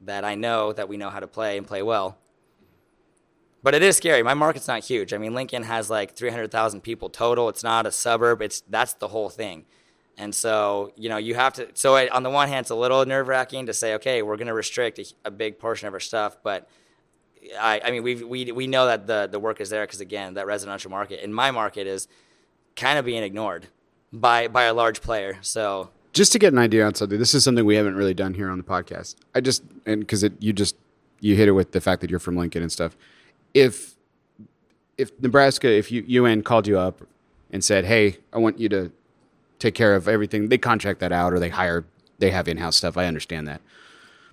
that 0.02 0.24
I 0.24 0.34
know 0.34 0.72
that 0.72 0.88
we 0.88 0.96
know 0.96 1.10
how 1.10 1.20
to 1.20 1.26
play 1.26 1.58
and 1.58 1.66
play 1.66 1.82
well. 1.82 2.18
But 3.62 3.74
it 3.74 3.82
is 3.82 3.96
scary. 3.96 4.22
My 4.22 4.34
market's 4.34 4.66
not 4.66 4.84
huge. 4.84 5.12
I 5.12 5.18
mean, 5.18 5.34
Lincoln 5.34 5.62
has 5.62 5.88
like 5.88 6.16
300,000 6.16 6.80
people 6.80 7.08
total. 7.08 7.48
It's 7.48 7.62
not 7.62 7.86
a 7.86 7.92
suburb. 7.92 8.42
It's 8.42 8.62
that's 8.68 8.94
the 8.94 9.08
whole 9.08 9.28
thing. 9.28 9.66
And 10.18 10.34
so, 10.34 10.92
you 10.96 11.08
know, 11.08 11.16
you 11.16 11.34
have 11.34 11.54
to. 11.54 11.68
So, 11.74 11.96
on 12.08 12.22
the 12.22 12.30
one 12.30 12.48
hand, 12.48 12.64
it's 12.64 12.70
a 12.70 12.74
little 12.74 13.04
nerve 13.06 13.28
wracking 13.28 13.66
to 13.66 13.72
say, 13.72 13.94
okay, 13.94 14.22
we're 14.22 14.36
going 14.36 14.46
to 14.46 14.54
restrict 14.54 14.98
a, 14.98 15.06
a 15.24 15.30
big 15.30 15.58
portion 15.58 15.88
of 15.88 15.94
our 15.94 16.00
stuff. 16.00 16.36
But 16.42 16.68
I, 17.58 17.80
I 17.84 17.90
mean, 17.90 18.02
we 18.02 18.22
we 18.22 18.52
we 18.52 18.66
know 18.66 18.86
that 18.86 19.06
the 19.06 19.28
the 19.30 19.38
work 19.38 19.60
is 19.60 19.70
there 19.70 19.84
because 19.84 20.00
again, 20.00 20.34
that 20.34 20.46
residential 20.46 20.90
market 20.90 21.24
in 21.24 21.32
my 21.32 21.50
market 21.50 21.86
is 21.86 22.08
kind 22.76 22.98
of 22.98 23.04
being 23.04 23.22
ignored 23.22 23.68
by 24.12 24.48
by 24.48 24.64
a 24.64 24.74
large 24.74 25.00
player. 25.00 25.38
So 25.40 25.90
just 26.12 26.32
to 26.32 26.38
get 26.38 26.52
an 26.52 26.58
idea 26.58 26.84
on 26.84 26.94
something, 26.94 27.18
this 27.18 27.34
is 27.34 27.42
something 27.42 27.64
we 27.64 27.76
haven't 27.76 27.96
really 27.96 28.14
done 28.14 28.34
here 28.34 28.50
on 28.50 28.58
the 28.58 28.64
podcast. 28.64 29.16
I 29.34 29.40
just 29.40 29.62
and 29.86 30.00
because 30.00 30.24
you 30.40 30.52
just 30.52 30.76
you 31.20 31.36
hit 31.36 31.48
it 31.48 31.52
with 31.52 31.72
the 31.72 31.80
fact 31.80 32.00
that 32.02 32.10
you're 32.10 32.20
from 32.20 32.36
Lincoln 32.36 32.62
and 32.62 32.70
stuff. 32.70 32.96
If 33.54 33.96
if 34.98 35.10
Nebraska, 35.20 35.70
if 35.70 35.90
you 35.90 36.04
UN 36.06 36.42
called 36.42 36.66
you 36.66 36.78
up 36.78 37.00
and 37.50 37.64
said, 37.64 37.86
"Hey, 37.86 38.18
I 38.32 38.38
want 38.38 38.58
you 38.58 38.68
to 38.68 38.92
take 39.62 39.74
care 39.74 39.94
of 39.94 40.08
everything," 40.08 40.48
they 40.48 40.58
contract 40.58 41.00
that 41.00 41.12
out 41.12 41.32
or 41.32 41.38
they 41.38 41.50
hire, 41.50 41.84
they 42.18 42.30
have 42.30 42.48
in-house 42.48 42.76
stuff. 42.76 42.96
I 42.96 43.06
understand 43.06 43.46
that, 43.48 43.60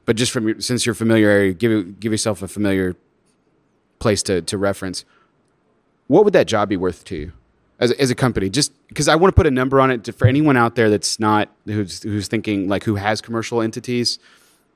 but 0.06 0.16
just 0.16 0.32
from 0.32 0.48
your, 0.48 0.62
since 0.62 0.86
you're 0.86 0.96
familiar, 0.96 1.54
give 1.54 2.00
give 2.00 2.12
yourself 2.12 2.42
a 2.42 2.48
familiar 2.48 2.96
place 4.00 4.24
to 4.24 4.42
to 4.42 4.58
reference. 4.58 5.06
What 6.08 6.24
would 6.26 6.34
that 6.34 6.48
job 6.48 6.70
be 6.70 6.78
worth 6.78 7.04
to 7.06 7.16
you? 7.16 7.32
as 7.80 7.92
a, 7.92 8.02
as 8.02 8.12
a 8.12 8.16
company 8.16 8.50
just 8.50 8.72
because 8.88 9.08
i 9.08 9.16
want 9.16 9.34
to 9.34 9.36
put 9.36 9.48
a 9.48 9.52
number 9.52 9.80
on 9.80 9.90
it 9.92 10.04
to, 10.04 10.12
for 10.12 10.28
anyone 10.28 10.58
out 10.58 10.76
there 10.76 10.90
that's 10.90 11.20
not 11.20 11.50
who's 11.66 12.04
who's 12.04 12.28
thinking 12.28 12.68
like 12.68 12.84
who 12.84 12.96
has 12.96 13.22
commercial 13.22 13.62
entities 13.62 14.20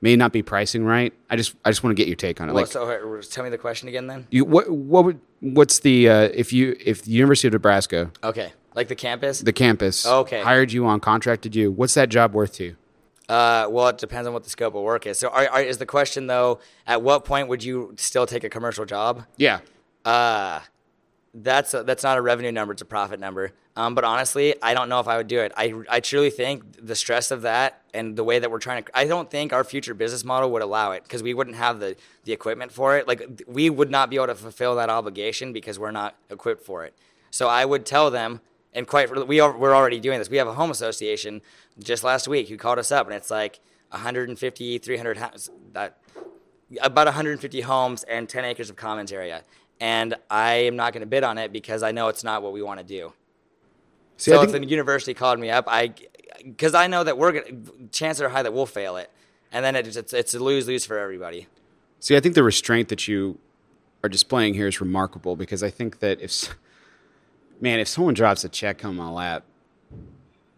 may 0.00 0.16
not 0.16 0.32
be 0.32 0.42
pricing 0.42 0.84
right 0.84 1.12
i 1.30 1.36
just 1.36 1.54
i 1.64 1.70
just 1.70 1.82
want 1.82 1.96
to 1.96 2.00
get 2.00 2.08
your 2.08 2.16
take 2.16 2.40
on 2.40 2.48
it 2.48 2.52
well, 2.52 2.62
like 2.62 2.70
so 2.70 2.88
uh, 2.88 3.22
tell 3.30 3.44
me 3.44 3.50
the 3.50 3.58
question 3.58 3.88
again 3.88 4.06
then. 4.06 4.26
you 4.30 4.44
what 4.44 4.70
what 4.70 5.04
would 5.04 5.20
what's 5.40 5.80
the 5.80 6.08
uh, 6.08 6.22
if 6.34 6.52
you 6.52 6.76
if 6.80 7.02
the 7.02 7.10
university 7.10 7.46
of 7.48 7.52
nebraska 7.52 8.10
Okay, 8.22 8.52
like 8.74 8.88
the 8.88 8.94
campus. 8.94 9.40
the 9.40 9.52
campus 9.52 10.04
Okay. 10.06 10.42
hired 10.42 10.72
you 10.72 10.86
on 10.86 11.00
contracted 11.00 11.54
you 11.54 11.70
what's 11.70 11.94
that 11.94 12.08
job 12.08 12.34
worth 12.34 12.54
to 12.54 12.64
you 12.64 12.76
Uh, 13.28 13.66
well, 13.70 13.88
it 13.88 13.96
depends 13.98 14.26
on 14.26 14.34
what 14.34 14.44
the 14.44 14.50
scope 14.50 14.74
of 14.74 14.82
work 14.82 15.06
is. 15.06 15.18
So, 15.18 15.28
are, 15.28 15.48
are, 15.48 15.62
is 15.62 15.78
the 15.78 15.86
question 15.86 16.26
though, 16.26 16.60
at 16.86 17.00
what 17.00 17.24
point 17.24 17.48
would 17.48 17.64
you 17.64 17.94
still 17.96 18.26
take 18.26 18.44
a 18.44 18.50
commercial 18.50 18.84
job? 18.84 19.24
yeah 19.38 19.60
Uh, 20.04 20.60
that's 21.32 21.74
a, 21.74 21.82
that's 21.82 22.02
not 22.04 22.16
a 22.18 22.22
revenue 22.22 22.52
number; 22.52 22.72
it's 22.72 22.82
a 22.82 22.84
profit 22.84 23.18
number. 23.18 23.52
Um, 23.76 23.94
but 23.96 24.04
honestly, 24.04 24.54
I 24.62 24.72
don't 24.72 24.88
know 24.88 25.00
if 25.00 25.08
I 25.08 25.16
would 25.16 25.26
do 25.26 25.40
it. 25.40 25.50
I, 25.56 25.74
I 25.90 25.98
truly 25.98 26.30
think 26.30 26.62
the 26.86 26.94
stress 26.94 27.32
of 27.32 27.42
that 27.42 27.82
and 27.92 28.14
the 28.14 28.22
way 28.22 28.38
that 28.38 28.48
we're 28.52 28.60
trying 28.60 28.84
to, 28.84 28.96
I 28.96 29.04
don't 29.06 29.28
think 29.28 29.52
our 29.52 29.64
future 29.64 29.94
business 29.94 30.24
model 30.24 30.48
would 30.52 30.62
allow 30.62 30.92
it 30.92 31.02
because 31.02 31.24
we 31.24 31.34
wouldn't 31.34 31.56
have 31.56 31.80
the 31.80 31.96
the 32.24 32.32
equipment 32.32 32.70
for 32.72 32.96
it. 32.98 33.08
Like 33.08 33.42
we 33.48 33.70
would 33.70 33.90
not 33.90 34.10
be 34.10 34.16
able 34.16 34.28
to 34.28 34.36
fulfill 34.36 34.76
that 34.76 34.90
obligation 34.90 35.52
because 35.52 35.76
we're 35.78 35.90
not 35.90 36.14
equipped 36.30 36.64
for 36.64 36.84
it. 36.84 36.94
So 37.32 37.48
I 37.48 37.64
would 37.64 37.84
tell 37.84 38.10
them, 38.12 38.40
and 38.74 38.86
quite 38.86 39.26
we 39.26 39.40
are 39.40 39.56
we're 39.56 39.74
already 39.74 40.00
doing 40.00 40.18
this. 40.18 40.28
We 40.28 40.36
have 40.38 40.48
a 40.48 40.54
home 40.54 40.70
association 40.70 41.42
just 41.78 42.04
last 42.04 42.28
week 42.28 42.48
who 42.48 42.56
called 42.56 42.78
us 42.78 42.90
up, 42.90 43.06
and 43.06 43.14
it's 43.14 43.30
like 43.30 43.60
150, 43.90 44.78
300 44.78 45.16
houses, 45.16 45.50
that 45.72 45.98
about 46.82 47.06
150 47.06 47.60
homes 47.62 48.02
and 48.04 48.28
10 48.28 48.44
acres 48.44 48.70
of 48.70 48.76
commons 48.76 49.12
area. 49.12 49.42
And 49.80 50.14
I 50.30 50.54
am 50.54 50.76
not 50.76 50.92
going 50.92 51.00
to 51.00 51.06
bid 51.06 51.24
on 51.24 51.38
it 51.38 51.52
because 51.52 51.82
I 51.82 51.92
know 51.92 52.08
it's 52.08 52.24
not 52.24 52.42
what 52.42 52.52
we 52.52 52.62
want 52.62 52.80
to 52.80 52.86
do. 52.86 53.12
See, 54.16 54.30
so 54.30 54.40
I 54.40 54.44
if 54.44 54.50
think, 54.50 54.64
the 54.64 54.70
university 54.70 55.14
called 55.14 55.38
me 55.38 55.50
up, 55.50 55.64
I 55.68 55.94
because 56.42 56.74
I 56.74 56.86
know 56.86 57.04
that 57.04 57.16
we're 57.16 57.32
gonna, 57.32 57.62
chances 57.90 58.22
are 58.22 58.28
high 58.28 58.42
that 58.42 58.52
we'll 58.52 58.66
fail 58.66 58.96
it, 58.96 59.10
and 59.52 59.64
then 59.64 59.76
it's 59.76 59.96
it's, 59.96 60.12
it's 60.12 60.34
a 60.34 60.38
lose 60.38 60.66
lose 60.66 60.84
for 60.86 60.98
everybody. 60.98 61.48
see, 62.00 62.16
I 62.16 62.20
think 62.20 62.34
the 62.34 62.42
restraint 62.42 62.88
that 62.88 63.08
you 63.08 63.38
are 64.04 64.08
displaying 64.08 64.54
here 64.54 64.68
is 64.68 64.80
remarkable 64.80 65.34
because 65.34 65.62
I 65.62 65.70
think 65.70 65.98
that 66.00 66.20
if, 66.20 66.54
man, 67.60 67.78
if 67.80 67.88
someone 67.88 68.14
drops 68.14 68.44
a 68.44 68.48
check 68.48 68.84
on 68.84 68.96
my 68.96 69.08
lap, 69.10 69.44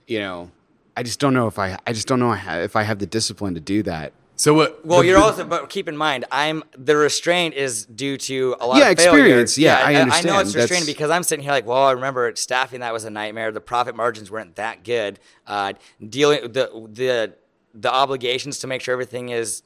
you 0.06 0.18
know, 0.18 0.50
I 0.96 1.02
just 1.02 1.20
don't 1.20 1.34
know 1.34 1.46
if 1.46 1.58
I, 1.58 1.78
I 1.86 1.92
just 1.92 2.06
don't 2.06 2.20
know 2.20 2.32
if 2.32 2.76
I 2.76 2.82
have 2.82 2.98
the 2.98 3.06
discipline 3.06 3.54
to 3.54 3.60
do 3.60 3.82
that. 3.84 4.12
So 4.38 4.52
what? 4.52 4.84
Well, 4.84 5.00
the- 5.00 5.06
you're 5.08 5.18
also, 5.18 5.44
but 5.44 5.70
keep 5.70 5.88
in 5.88 5.96
mind, 5.96 6.26
I'm 6.30 6.62
the 6.76 6.94
restraint 6.96 7.54
is 7.54 7.86
due 7.86 8.18
to 8.18 8.54
a 8.60 8.66
lot 8.66 8.76
Yeah, 8.78 8.90
of 8.90 8.98
failure. 8.98 9.40
experience. 9.40 9.58
Yeah, 9.58 9.80
I 9.82 9.94
understand. 9.94 10.30
I 10.30 10.32
know 10.34 10.40
it's 10.40 10.54
restrained 10.54 10.82
That's- 10.82 10.86
because 10.86 11.10
I'm 11.10 11.22
sitting 11.22 11.42
here 11.42 11.52
like, 11.52 11.66
well, 11.66 11.84
I 11.84 11.92
remember 11.92 12.30
staffing 12.36 12.80
that 12.80 12.92
was 12.92 13.04
a 13.04 13.10
nightmare. 13.10 13.50
The 13.50 13.62
profit 13.62 13.96
margins 13.96 14.30
weren't 14.30 14.56
that 14.56 14.84
good. 14.84 15.18
Uh, 15.46 15.72
dealing 16.06 16.52
the 16.52 16.88
the 16.92 17.34
the 17.74 17.90
obligations 17.92 18.58
to 18.58 18.66
make 18.66 18.82
sure 18.82 18.92
everything 18.92 19.30
is 19.30 19.62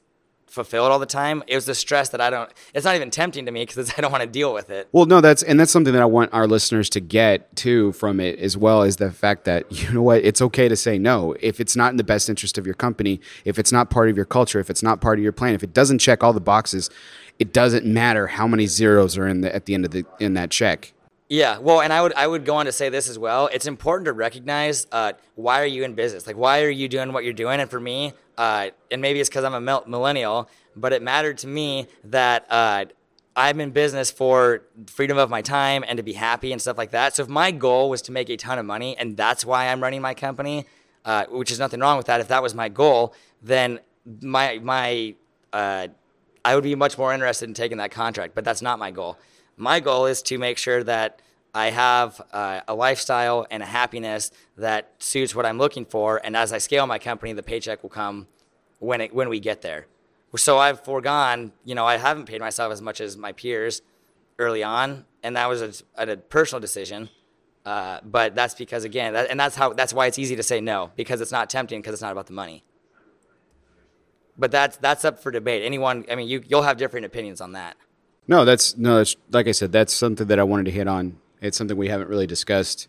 fulfilled 0.50 0.90
all 0.90 0.98
the 0.98 1.06
time. 1.06 1.42
It 1.46 1.54
was 1.54 1.66
the 1.66 1.74
stress 1.74 2.10
that 2.10 2.20
I 2.20 2.30
don't. 2.30 2.50
It's 2.74 2.84
not 2.84 2.96
even 2.96 3.10
tempting 3.10 3.46
to 3.46 3.52
me 3.52 3.64
because 3.64 3.92
I 3.98 4.00
don't 4.00 4.12
want 4.12 4.22
to 4.22 4.28
deal 4.28 4.52
with 4.52 4.70
it. 4.70 4.88
Well, 4.92 5.06
no, 5.06 5.20
that's 5.20 5.42
and 5.42 5.58
that's 5.58 5.72
something 5.72 5.92
that 5.92 6.02
I 6.02 6.06
want 6.06 6.32
our 6.32 6.46
listeners 6.46 6.90
to 6.90 7.00
get 7.00 7.54
too 7.56 7.92
from 7.92 8.20
it 8.20 8.38
as 8.38 8.56
well 8.56 8.82
is 8.82 8.96
the 8.96 9.10
fact 9.10 9.44
that 9.44 9.70
you 9.82 9.92
know 9.92 10.02
what, 10.02 10.24
it's 10.24 10.42
okay 10.42 10.68
to 10.68 10.76
say 10.76 10.98
no 10.98 11.34
if 11.40 11.60
it's 11.60 11.76
not 11.76 11.90
in 11.90 11.96
the 11.96 12.04
best 12.04 12.28
interest 12.28 12.58
of 12.58 12.66
your 12.66 12.74
company, 12.74 13.20
if 13.44 13.58
it's 13.58 13.72
not 13.72 13.90
part 13.90 14.08
of 14.08 14.16
your 14.16 14.26
culture, 14.26 14.60
if 14.60 14.70
it's 14.70 14.82
not 14.82 15.00
part 15.00 15.18
of 15.18 15.22
your 15.22 15.32
plan, 15.32 15.54
if 15.54 15.62
it 15.62 15.72
doesn't 15.72 15.98
check 15.98 16.22
all 16.22 16.32
the 16.32 16.40
boxes, 16.40 16.90
it 17.38 17.52
doesn't 17.52 17.86
matter 17.86 18.26
how 18.26 18.46
many 18.46 18.66
zeros 18.66 19.16
are 19.16 19.26
in 19.26 19.40
the 19.40 19.54
at 19.54 19.66
the 19.66 19.74
end 19.74 19.84
of 19.84 19.90
the 19.90 20.04
in 20.18 20.34
that 20.34 20.50
check. 20.50 20.92
Yeah, 21.32 21.58
well, 21.58 21.80
and 21.80 21.92
I 21.92 22.02
would 22.02 22.12
I 22.14 22.26
would 22.26 22.44
go 22.44 22.56
on 22.56 22.66
to 22.66 22.72
say 22.72 22.88
this 22.88 23.08
as 23.08 23.16
well. 23.16 23.48
It's 23.52 23.68
important 23.68 24.06
to 24.06 24.12
recognize 24.12 24.88
uh, 24.90 25.12
why 25.36 25.62
are 25.62 25.66
you 25.66 25.84
in 25.84 25.94
business? 25.94 26.26
Like, 26.26 26.36
why 26.36 26.62
are 26.62 26.68
you 26.68 26.88
doing 26.88 27.12
what 27.12 27.22
you're 27.22 27.32
doing? 27.32 27.60
And 27.60 27.70
for 27.70 27.78
me, 27.78 28.14
uh, 28.36 28.70
and 28.90 29.00
maybe 29.00 29.20
it's 29.20 29.28
because 29.28 29.44
I'm 29.44 29.54
a 29.54 29.60
mil- 29.60 29.84
millennial, 29.86 30.50
but 30.74 30.92
it 30.92 31.02
mattered 31.02 31.38
to 31.38 31.46
me 31.46 31.86
that 32.02 32.50
uh, 32.50 32.86
I'm 33.36 33.60
in 33.60 33.70
business 33.70 34.10
for 34.10 34.62
freedom 34.88 35.18
of 35.18 35.30
my 35.30 35.40
time 35.40 35.84
and 35.86 35.98
to 35.98 36.02
be 36.02 36.14
happy 36.14 36.50
and 36.50 36.60
stuff 36.60 36.76
like 36.76 36.90
that. 36.90 37.14
So 37.14 37.22
if 37.22 37.28
my 37.28 37.52
goal 37.52 37.90
was 37.90 38.02
to 38.02 38.12
make 38.12 38.28
a 38.28 38.36
ton 38.36 38.58
of 38.58 38.66
money, 38.66 38.96
and 38.96 39.16
that's 39.16 39.44
why 39.44 39.68
I'm 39.68 39.80
running 39.80 40.02
my 40.02 40.14
company, 40.14 40.66
uh, 41.04 41.26
which 41.26 41.52
is 41.52 41.60
nothing 41.60 41.78
wrong 41.78 41.96
with 41.96 42.06
that. 42.06 42.20
If 42.20 42.26
that 42.26 42.42
was 42.42 42.56
my 42.56 42.68
goal, 42.68 43.14
then 43.40 43.78
my 44.20 44.58
my 44.58 45.14
uh, 45.52 45.86
I 46.44 46.56
would 46.56 46.64
be 46.64 46.74
much 46.74 46.98
more 46.98 47.14
interested 47.14 47.48
in 47.48 47.54
taking 47.54 47.78
that 47.78 47.92
contract. 47.92 48.34
But 48.34 48.44
that's 48.44 48.62
not 48.62 48.80
my 48.80 48.90
goal. 48.90 49.16
My 49.60 49.78
goal 49.78 50.06
is 50.06 50.22
to 50.22 50.38
make 50.38 50.56
sure 50.56 50.82
that 50.84 51.20
I 51.54 51.68
have 51.68 52.18
uh, 52.32 52.62
a 52.66 52.74
lifestyle 52.74 53.46
and 53.50 53.62
a 53.62 53.66
happiness 53.66 54.30
that 54.56 54.94
suits 55.00 55.34
what 55.34 55.44
I'm 55.44 55.58
looking 55.58 55.84
for. 55.84 56.18
And 56.24 56.34
as 56.34 56.50
I 56.50 56.56
scale 56.56 56.86
my 56.86 56.98
company, 56.98 57.34
the 57.34 57.42
paycheck 57.42 57.82
will 57.82 57.90
come 57.90 58.26
when 58.78 59.02
it 59.02 59.14
when 59.14 59.28
we 59.28 59.38
get 59.38 59.60
there. 59.60 59.86
So 60.34 60.56
I've 60.56 60.80
foregone, 60.80 61.52
you 61.66 61.74
know, 61.74 61.84
I 61.84 61.98
haven't 61.98 62.24
paid 62.24 62.40
myself 62.40 62.72
as 62.72 62.80
much 62.80 63.02
as 63.02 63.18
my 63.18 63.32
peers 63.32 63.82
early 64.38 64.62
on, 64.62 65.04
and 65.22 65.36
that 65.36 65.46
was 65.46 65.60
a, 65.60 65.74
a 66.10 66.16
personal 66.16 66.60
decision. 66.60 67.10
Uh, 67.66 68.00
but 68.02 68.34
that's 68.34 68.54
because 68.54 68.84
again, 68.84 69.12
that, 69.12 69.28
and 69.28 69.38
that's 69.38 69.56
how 69.56 69.74
that's 69.74 69.92
why 69.92 70.06
it's 70.06 70.18
easy 70.18 70.36
to 70.36 70.42
say 70.42 70.62
no 70.62 70.90
because 70.96 71.20
it's 71.20 71.32
not 71.32 71.50
tempting 71.50 71.82
because 71.82 71.92
it's 71.92 72.02
not 72.02 72.12
about 72.12 72.28
the 72.28 72.32
money. 72.32 72.64
But 74.38 74.52
that's 74.52 74.78
that's 74.78 75.04
up 75.04 75.22
for 75.22 75.30
debate. 75.30 75.62
Anyone, 75.64 76.06
I 76.10 76.14
mean, 76.14 76.28
you 76.28 76.42
you'll 76.48 76.62
have 76.62 76.78
different 76.78 77.04
opinions 77.04 77.42
on 77.42 77.52
that. 77.52 77.76
No, 78.28 78.44
that's 78.44 78.76
no, 78.76 78.96
that's 78.98 79.16
like 79.30 79.48
I 79.48 79.52
said, 79.52 79.72
that's 79.72 79.92
something 79.92 80.26
that 80.28 80.38
I 80.38 80.42
wanted 80.42 80.64
to 80.66 80.70
hit 80.70 80.86
on. 80.86 81.16
It's 81.40 81.56
something 81.56 81.76
we 81.76 81.88
haven't 81.88 82.08
really 82.08 82.26
discussed. 82.26 82.88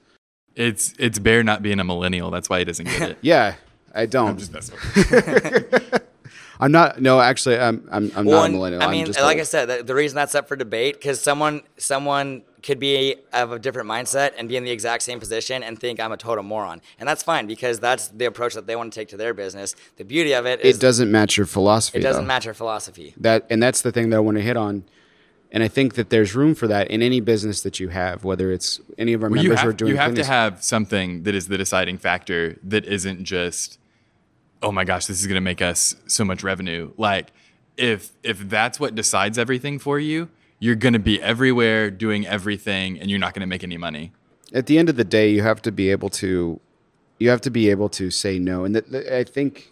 It's 0.56 0.94
it's 1.00 1.20
Bear 1.20 1.44
not 1.44 1.62
being 1.62 1.80
a 1.80 1.84
millennial. 1.84 2.30
That's 2.32 2.50
why 2.50 2.60
he 2.60 2.66
doesn't 2.66 2.86
get 2.86 3.02
it. 3.12 3.18
Yeah, 3.22 3.56
I 3.94 4.06
don't. 4.06 4.30
I'm 4.30 4.38
just 4.38 4.54
messing 4.54 4.76
with. 4.76 6.02
I'm 6.60 6.72
not. 6.72 7.02
No, 7.02 7.20
actually, 7.20 7.58
I'm. 7.58 7.88
I'm, 7.92 8.12
I'm 8.16 8.26
not 8.26 8.50
a 8.50 8.52
millennial. 8.52 8.84
I 8.84 8.86
I'm 8.86 8.92
mean, 8.92 9.08
just 9.08 9.20
like 9.20 9.38
old. 9.38 9.42
I 9.42 9.44
said, 9.46 9.66
the, 9.66 9.84
the 9.84 9.96
reason 9.96 10.16
that's 10.16 10.36
up 10.36 10.48
for 10.48 10.56
debate 10.56 10.96
because 10.96 11.20
someone 11.20 11.62
someone 11.78 12.44
could 12.62 12.80
be 12.80 13.16
of 13.34 13.52
a 13.52 13.58
different 13.58 13.90
mindset 13.90 14.34
and 14.38 14.48
be 14.48 14.58
in 14.58 14.64
the 14.64 14.70
exact 14.70 15.02
same 15.02 15.20
position 15.20 15.64
and 15.64 15.80
think 15.80 16.00
I'm 16.00 16.12
a 16.12 16.18
total 16.18 16.44
moron, 16.44 16.82
and 17.00 17.10
that's 17.10 17.24
fine 17.24 17.48
because 17.48 17.80
that's 17.80 18.10
the 18.10 18.26
approach 18.26 18.54
that 18.54 18.68
they 18.68 18.76
want 18.76 18.94
to 18.94 19.00
take 19.00 19.08
to 19.10 19.18
their 19.18 19.34
business. 19.34 19.76
The 19.98 20.04
beauty 20.04 20.34
of 20.34 20.46
it 20.46 20.62
is 20.62 20.78
it 20.78 20.82
doesn't 20.82 21.10
match 21.12 21.36
your 21.36 21.48
philosophy. 21.48 21.98
it 21.98 22.02
doesn't 22.04 22.24
though. 22.24 22.28
match 22.28 22.46
your 22.46 22.54
philosophy. 22.54 23.16
that 23.18 23.48
and 23.50 23.64
that's 23.64 23.82
the 23.82 23.92
thing 23.92 24.12
that 24.12 24.18
I 24.18 24.20
want 24.20 24.38
to 24.38 24.44
hit 24.44 24.58
on. 24.58 24.84
And 25.54 25.64
I 25.64 25.68
think 25.68 25.96
that 25.96 26.10
there's 26.10 26.34
room 26.34 26.56
for 26.56 26.68
that 26.68 26.90
in 26.90 27.02
any 27.02 27.20
business 27.20 27.62
that 27.62 27.80
you 27.80 27.90
have, 27.90 28.24
whether 28.24 28.52
it's 28.52 28.80
any 28.98 29.12
of 29.14 29.22
our 29.22 29.30
Well, 29.30 29.44
members 29.44 29.60
who 29.62 29.70
are 29.70 29.74
doing 29.74 29.92
you 29.92 29.98
have 29.98 30.16
to 30.16 30.24
have 30.24 30.64
something 30.64 31.24
that 31.24 31.36
is 31.36 31.50
the 31.50 31.58
deciding 31.58 31.98
factor 31.98 32.58
that 32.64 32.86
isn't 32.86 33.26
just, 33.26 33.78
oh 34.64 34.72
my 34.72 34.86
gosh, 34.86 35.08
this 35.08 35.20
is 35.20 35.28
going 35.28 35.36
to 35.36 35.42
make 35.42 35.62
us 35.62 35.96
so 36.08 36.24
much 36.24 36.42
revenue. 36.42 36.94
Like, 36.98 37.34
if 37.78 38.12
if 38.24 38.48
that's 38.50 38.80
what 38.80 38.96
decides 38.96 39.38
everything 39.38 39.78
for 39.80 40.00
you, 40.00 40.30
you're 40.60 40.76
going 40.76 40.94
to 40.94 41.00
be 41.00 41.22
everywhere 41.22 41.92
doing 41.92 42.26
everything, 42.26 43.00
and 43.00 43.10
you're 43.10 43.20
not 43.20 43.34
going 43.34 43.42
to 43.42 43.48
make 43.48 43.64
any 43.64 43.78
money. 43.78 44.14
At 44.54 44.68
the 44.68 44.78
end 44.78 44.88
of 44.90 44.96
the 44.96 45.04
day, 45.04 45.32
you 45.32 45.42
have 45.42 45.62
to 45.64 45.72
be 45.72 45.90
able 45.90 46.10
to, 46.10 46.60
you 47.20 47.30
have 47.30 47.42
to 47.42 47.50
be 47.50 47.70
able 47.70 47.90
to 47.90 48.12
say 48.12 48.40
no. 48.40 48.64
And 48.64 48.76
that, 48.76 48.92
that- 48.92 49.14
I 49.14 49.24
think, 49.24 49.72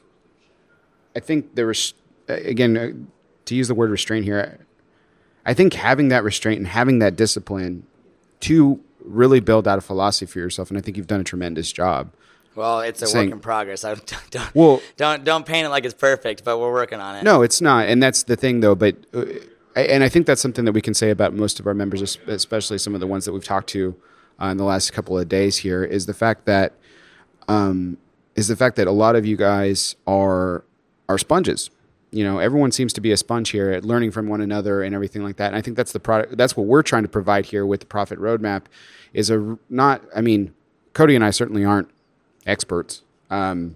I 1.16 1.20
think 1.20 1.56
there 1.56 1.68
was 1.68 1.94
again 2.28 2.78
uh, 2.78 2.92
to 3.46 3.56
use 3.56 3.68
the 3.70 3.76
word 3.76 3.92
restraint 3.92 4.26
here. 4.26 4.66
I 5.50 5.56
think 5.56 5.74
having 5.74 6.10
that 6.10 6.24
restraint 6.24 6.60
and 6.60 6.68
having 6.68 7.00
that 7.00 7.16
discipline 7.16 7.82
to 8.42 8.80
really 9.04 9.40
build 9.40 9.68
out 9.68 9.80
a 9.80 9.82
philosophy 9.82 10.28
for 10.32 10.38
yourself, 10.38 10.70
and 10.70 10.78
I 10.78 10.82
think 10.82 10.96
you've 10.96 11.08
done 11.08 11.22
a 11.22 11.24
tremendous 11.24 11.72
job. 11.72 12.12
Well, 12.54 12.82
it's 12.82 13.02
a 13.02 13.08
Saying- 13.08 13.30
work 13.30 13.34
in 13.34 13.40
progress. 13.40 13.84
I 13.84 13.96
don't 13.96 14.30
don't, 14.30 14.56
Well- 14.56 14.82
don't 14.96 15.24
don't 15.24 15.48
paint 15.48 15.66
it 15.66 15.70
like 15.70 15.86
it's 15.86 15.96
perfect, 15.96 16.44
but 16.44 16.60
we're 16.60 16.72
working 16.72 17.00
on 17.00 17.16
it. 17.16 17.24
No, 17.24 17.42
it's 17.42 17.62
not, 17.62 17.88
and 17.88 18.02
that's 18.04 18.22
the 18.22 18.36
thing, 18.36 18.60
though. 18.60 18.76
But 18.76 18.96
uh, 19.12 19.26
I- 19.76 19.82
and 19.94 20.04
I 20.04 20.10
think 20.10 20.28
that's 20.28 20.40
something 20.40 20.66
that 20.66 20.74
we 20.74 20.82
can 20.82 20.94
say 20.94 21.10
about 21.10 21.34
most 21.34 21.60
of 21.60 21.66
our 21.66 21.74
members, 21.74 22.20
especially 22.28 22.78
some 22.78 22.94
of 22.94 23.00
the 23.00 23.08
ones 23.08 23.26
that 23.26 23.34
we've 23.34 23.44
talked 23.44 23.70
to 23.70 23.96
uh, 24.40 24.46
in 24.48 24.58
the 24.58 24.66
last 24.66 24.94
couple 24.94 25.18
of 25.18 25.28
days. 25.28 25.58
Here 25.58 25.84
is 25.84 26.06
the 26.06 26.14
fact 26.14 26.46
that 26.46 26.74
um, 27.48 27.98
is 28.36 28.48
the 28.50 28.56
fact 28.56 28.76
that 28.76 28.86
a 28.86 28.92
lot 28.92 29.16
of 29.16 29.26
you 29.26 29.36
guys 29.36 29.96
are 30.06 30.64
are 31.08 31.18
sponges. 31.18 31.72
You 32.12 32.24
know, 32.24 32.40
everyone 32.40 32.72
seems 32.72 32.94
to 32.94 33.02
be 33.02 33.12
a 33.12 33.18
sponge 33.18 33.50
here 33.50 33.70
at 33.70 33.86
learning 33.86 34.12
from 34.12 34.28
one 34.28 34.42
another 34.42 34.82
and 34.82 34.96
everything 34.96 35.24
like 35.24 35.36
that. 35.38 35.48
And 35.48 35.56
I 35.56 35.62
think 35.62 35.78
that's 35.78 35.92
the 35.92 36.00
product. 36.00 36.38
That's 36.38 36.58
what 36.58 36.66
we're 36.66 36.82
trying 36.82 37.04
to 37.04 37.10
provide 37.10 37.46
here 37.46 37.66
with 37.66 37.82
the 37.82 37.86
profit 37.86 38.20
roadmap. 38.20 38.64
Is 39.14 39.30
a 39.30 39.58
not. 39.70 40.04
I 40.16 40.22
mean, 40.22 40.54
Cody 40.94 41.16
and 41.16 41.24
I 41.24 41.30
certainly 41.30 41.64
aren't 41.66 41.90
experts. 42.46 43.04
Um, 43.30 43.76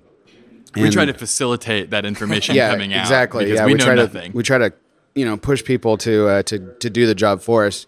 we 0.76 0.90
try 0.90 1.06
to 1.06 1.14
facilitate 1.14 1.92
that 1.92 2.06
information 2.06 2.56
yeah, 2.56 2.72
coming 2.72 2.94
out. 2.94 3.02
exactly. 3.02 3.46
Because 3.46 3.60
yeah, 3.60 3.66
we, 3.66 3.74
we, 3.74 3.78
know 3.78 3.86
try 3.86 3.96
nothing. 3.96 4.32
to 4.32 4.38
we 4.38 4.44
try 4.44 4.58
to 4.58 4.74
you 5.16 5.26
know 5.26 5.38
push 5.38 5.64
people 5.64 5.98
to 5.98 6.28
uh, 6.28 6.44
to 6.44 6.74
to 6.80 6.90
do 6.90 7.06
the 7.06 7.16
job 7.16 7.42
for 7.42 7.66
us. 7.66 7.86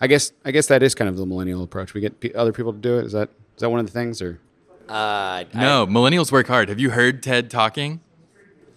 I 0.00 0.06
guess 0.06 0.32
I 0.44 0.50
guess 0.50 0.66
that 0.66 0.82
is 0.82 0.94
kind 0.94 1.08
of 1.08 1.16
the 1.16 1.26
millennial 1.26 1.62
approach. 1.62 1.94
We 1.94 2.00
get 2.00 2.20
pe 2.20 2.32
other 2.32 2.52
people 2.52 2.72
to 2.72 2.78
do 2.78 2.98
it. 2.98 3.06
Is 3.06 3.12
that 3.12 3.30
is 3.56 3.60
that 3.60 3.70
one 3.70 3.80
of 3.80 3.86
the 3.86 3.92
things 3.92 4.20
or? 4.20 4.40
Uh, 4.88 5.44
no, 5.54 5.86
millennials 5.86 6.30
work 6.30 6.46
hard. 6.46 6.68
Have 6.68 6.78
you 6.78 6.90
heard 6.90 7.22
Ted 7.22 7.50
talking? 7.50 8.00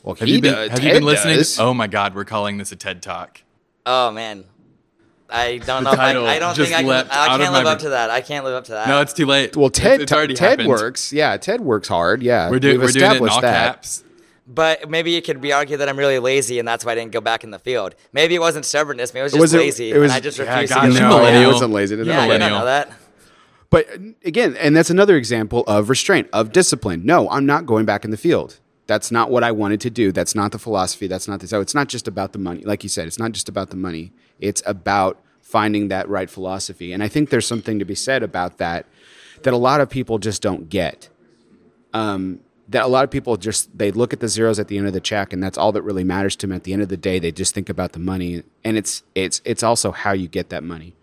Well, 0.07 0.15
Have 0.15 0.29
you 0.29 0.39
been 0.41 0.69
Have 0.69 0.81
you 0.81 0.93
been 0.93 1.03
listening? 1.03 1.43
To, 1.43 1.61
oh 1.63 1.73
my 1.73 1.87
God, 1.87 2.15
we're 2.15 2.23
calling 2.23 2.57
this 2.57 2.71
a 2.71 2.77
TED 2.77 3.01
Talk. 3.01 3.41
Oh 3.85 4.09
man, 4.11 4.45
I 5.29 5.57
don't 5.57 5.83
The 5.83 5.93
know. 5.93 6.01
I, 6.25 6.35
I 6.35 6.39
don't 6.39 6.55
think 6.55 6.73
I 6.73 6.81
can. 6.81 6.89
I 7.11 7.27
can't 7.37 7.51
my 7.51 7.57
live 7.57 7.65
up 7.67 7.79
to 7.79 7.89
that. 7.89 8.09
I 8.09 8.21
can't 8.21 8.45
live 8.45 8.53
up 8.55 8.63
to 8.65 8.71
that. 8.71 8.87
No, 8.87 9.01
it's 9.01 9.11
too 9.11 9.25
late. 9.25 9.57
well, 9.57 9.69
Ted 9.69 9.99
it's, 9.99 10.09
it's 10.13 10.39
Ted 10.39 10.49
happened. 10.51 10.69
works. 10.69 11.11
Yeah, 11.11 11.35
Ted 11.35 11.59
works 11.59 11.89
hard. 11.89 12.23
Yeah, 12.23 12.49
We're, 12.49 12.59
do, 12.59 12.69
We've 12.69 12.83
we're 12.83 12.91
doing 12.93 13.11
it 13.11 13.21
in 13.21 13.27
all 13.27 13.41
that. 13.41 13.73
caps. 13.75 14.05
But 14.47 14.89
maybe 14.89 15.17
it 15.17 15.25
could 15.25 15.41
be 15.41 15.51
argued 15.51 15.81
that 15.81 15.89
I'm 15.89 15.97
really 15.99 16.19
lazy, 16.19 16.57
and 16.57 16.65
that's 16.65 16.85
why 16.85 16.93
I 16.93 16.95
didn't 16.95 17.11
go 17.11 17.19
back 17.19 17.43
in 17.43 17.51
the 17.51 17.59
field. 17.59 17.93
Maybe 18.13 18.33
it 18.33 18.39
wasn't 18.39 18.63
stubbornness. 18.63 19.13
Maybe 19.13 19.19
it 19.19 19.23
was 19.23 19.33
just 19.33 19.41
Was 19.41 19.53
it- 19.55 19.57
lazy, 19.57 19.91
it 19.91 19.97
was- 19.97 20.03
and 20.09 20.13
I 20.13 20.21
just 20.21 20.39
Yeah, 20.39 20.49
refused 20.53 20.73
gosh, 20.73 20.85
to 20.85 20.91
you're 20.93 21.01
No, 21.01 21.09
the 21.09 21.17
millennial. 21.17 21.49
it 21.49 21.53
wasn't 21.53 21.73
lazy. 21.73 21.95
Yeah, 21.97 22.01
I 22.01 22.05
millennial. 22.05 22.37
didn't 22.39 22.51
know 22.53 22.65
that. 22.65 22.91
But 23.69 23.89
again, 24.23 24.55
and 24.55 24.73
that's 24.73 24.89
another 24.89 25.17
example 25.17 25.65
of 25.67 25.89
restraint, 25.89 26.29
of 26.31 26.53
discipline. 26.53 27.01
No, 27.05 27.29
I'm 27.29 27.45
not 27.45 27.65
going 27.65 27.83
back 27.85 28.05
in 28.05 28.11
the 28.11 28.15
field. 28.17 28.59
That's 28.87 29.11
not 29.11 29.29
what 29.29 29.43
I 29.43 29.51
wanted 29.51 29.81
to 29.81 29.89
do. 29.89 30.11
That's 30.11 30.33
not 30.33 30.51
the 30.51 30.59
philosophy. 30.59 31.07
That's 31.07 31.27
not 31.27 31.41
the 31.41 31.47
so 31.47 31.61
it's 31.61 31.75
not 31.75 31.87
just 31.89 32.07
about 32.07 32.31
the 32.31 32.39
money. 32.39 32.61
Like 32.63 32.83
you 32.83 32.89
said, 32.89 33.07
it's 33.07 33.19
not 33.19 33.33
just 33.33 33.49
about 33.49 33.69
the 33.69 33.75
money. 33.75 34.13
It's 34.39 34.63
about 34.65 35.21
finding 35.41 35.89
that 35.89 36.09
right 36.09 36.29
philosophy. 36.29 36.93
And 36.93 37.03
I 37.03 37.07
think 37.07 37.29
there's 37.29 37.47
something 37.47 37.79
to 37.79 37.85
be 37.85 37.95
said 37.95 38.23
about 38.23 38.57
that 38.57 38.85
that 39.43 39.53
a 39.53 39.57
lot 39.57 39.81
of 39.81 39.89
people 39.89 40.17
just 40.17 40.41
don't 40.41 40.69
get. 40.69 41.09
Um, 41.93 42.39
that 42.69 42.83
a 42.83 42.87
lot 42.87 43.03
of 43.03 43.11
people 43.11 43.37
just 43.37 43.77
they 43.77 43.91
look 43.91 44.13
at 44.13 44.19
the 44.19 44.27
zeros 44.27 44.59
at 44.59 44.67
the 44.67 44.77
end 44.77 44.87
of 44.87 44.93
the 44.93 44.99
check 44.99 45.31
and 45.31 45.41
that's 45.41 45.57
all 45.57 45.71
that 45.71 45.81
really 45.81 46.03
matters 46.03 46.35
to 46.35 46.47
them 46.47 46.55
at 46.55 46.63
the 46.63 46.73
end 46.73 46.81
of 46.81 46.89
the 46.89 46.97
day 46.97 47.17
they 47.17 47.31
just 47.31 47.53
think 47.55 47.69
about 47.69 47.93
the 47.93 47.99
money 47.99 48.43
and 48.63 48.77
it's 48.77 49.03
it's 49.15 49.41
it's 49.45 49.63
also 49.63 49.91
how 49.91 50.11
you 50.11 50.27
get 50.27 50.49
that 50.49 50.63
money 50.63 50.93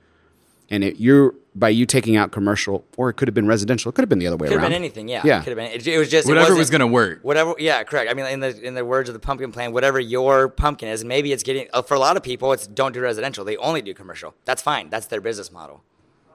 and 0.75 0.83
it, 0.85 0.97
you're 0.99 1.35
by 1.55 1.69
you 1.69 1.87
taking 1.87 2.17
out 2.17 2.33
commercial, 2.33 2.85
or 2.97 3.09
it 3.11 3.15
could 3.15 3.29
have 3.29 3.35
been 3.35 3.47
residential. 3.47 3.89
It 3.91 3.95
could 3.95 4.03
have 4.03 4.09
been 4.09 4.19
the 4.19 4.27
other 4.27 4.37
way 4.37 4.49
around. 4.49 4.55
Could 4.57 4.61
have 4.63 4.71
been 4.71 4.77
anything. 4.77 5.09
Yeah. 5.09 5.23
Yeah. 5.25 5.39
Could 5.43 5.57
have 5.57 5.57
been. 5.57 5.71
It, 5.81 5.87
it 5.87 5.99
was 5.99 6.11
just 6.11 6.27
Whatever 6.27 6.45
wasn't- 6.47 6.59
was 6.59 6.71
going 6.71 6.81
to 6.81 6.87
work. 6.89 7.21
Whatever, 7.23 7.55
yeah, 7.59 7.83
correct. 7.85 8.11
I 8.11 8.15
mean, 8.15 8.27
in 8.27 8.41
the 8.41 8.61
in 8.61 8.75
the 8.75 8.85
words 8.85 9.09
of 9.09 9.13
the 9.13 9.19
pumpkin 9.21 9.53
plan, 9.53 9.73
whatever 9.73 10.01
your 10.01 10.49
pumpkin 10.49 10.89
is, 10.89 11.03
and 11.03 11.09
maybe 11.09 11.33
it's 11.33 11.43
getting 11.45 11.69
uh, 11.73 11.83
for 11.83 11.95
a 11.95 11.99
lot 12.01 12.17
of 12.17 12.23
people, 12.23 12.53
it's 12.53 12.67
don't 12.67 12.93
do 12.93 13.01
residential. 13.01 13.45
They 13.45 13.57
only 13.59 13.83
do 13.83 13.95
commercial. 13.95 14.35
That's 14.45 14.63
fine. 14.63 14.91
That's 14.91 15.07
their 15.07 15.21
business 15.21 15.53
model. 15.53 15.83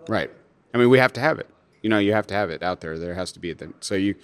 Right. 0.08 0.32
I 0.73 0.78
mean, 0.78 0.89
we 0.89 0.99
have 0.99 1.12
to 1.13 1.19
have 1.19 1.38
it. 1.39 1.47
You 1.82 1.89
know, 1.89 1.99
you 1.99 2.13
have 2.13 2.28
to 2.28 2.34
have 2.34 2.49
it 2.49 2.63
out 2.63 2.82
there. 2.82 2.97
There 2.97 3.13
has 3.15 3.32
to 3.34 3.39
be 3.39 3.49
it. 3.52 3.62
So 3.82 3.95
you, 3.95 4.15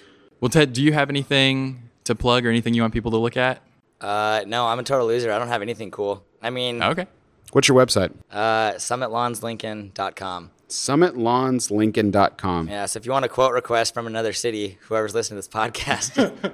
Well, 0.41 0.49
Ted, 0.49 0.73
do 0.73 0.82
you 0.84 0.93
have 0.93 1.10
anything 1.10 1.89
to 2.06 2.15
plug 2.15 2.45
or 2.45 2.49
anything 2.49 2.73
you 2.73 2.82
want 2.82 2.93
people 2.93 3.12
to 3.12 3.17
look 3.17 3.36
at? 3.38 3.62
Uh, 4.01 4.43
no, 4.45 4.67
I'm 4.67 4.78
a 4.80 4.84
total 4.84 5.08
loser. 5.08 5.32
I 5.32 5.39
don't 5.39 5.47
have 5.47 5.62
anything 5.62 5.89
cool. 5.91 6.23
I 6.41 6.49
mean, 6.49 6.84
Okay. 6.84 7.08
What's 7.51 7.67
your 7.67 7.77
website? 7.77 8.12
uh, 8.31 8.73
summitlawnslincoln.com. 8.73 10.51
SummitLawnsLincoln.com. 10.67 12.69
Yeah, 12.69 12.86
so 12.86 12.97
if 12.97 13.05
you 13.05 13.12
want 13.12 13.25
a 13.25 13.29
quote 13.29 13.53
request 13.53 13.93
from 13.93 14.08
another 14.08 14.34
city, 14.34 14.77
whoever's 14.81 15.13
listening 15.13 15.41
to 15.41 15.47
this 15.47 15.53
podcast, 15.53 16.31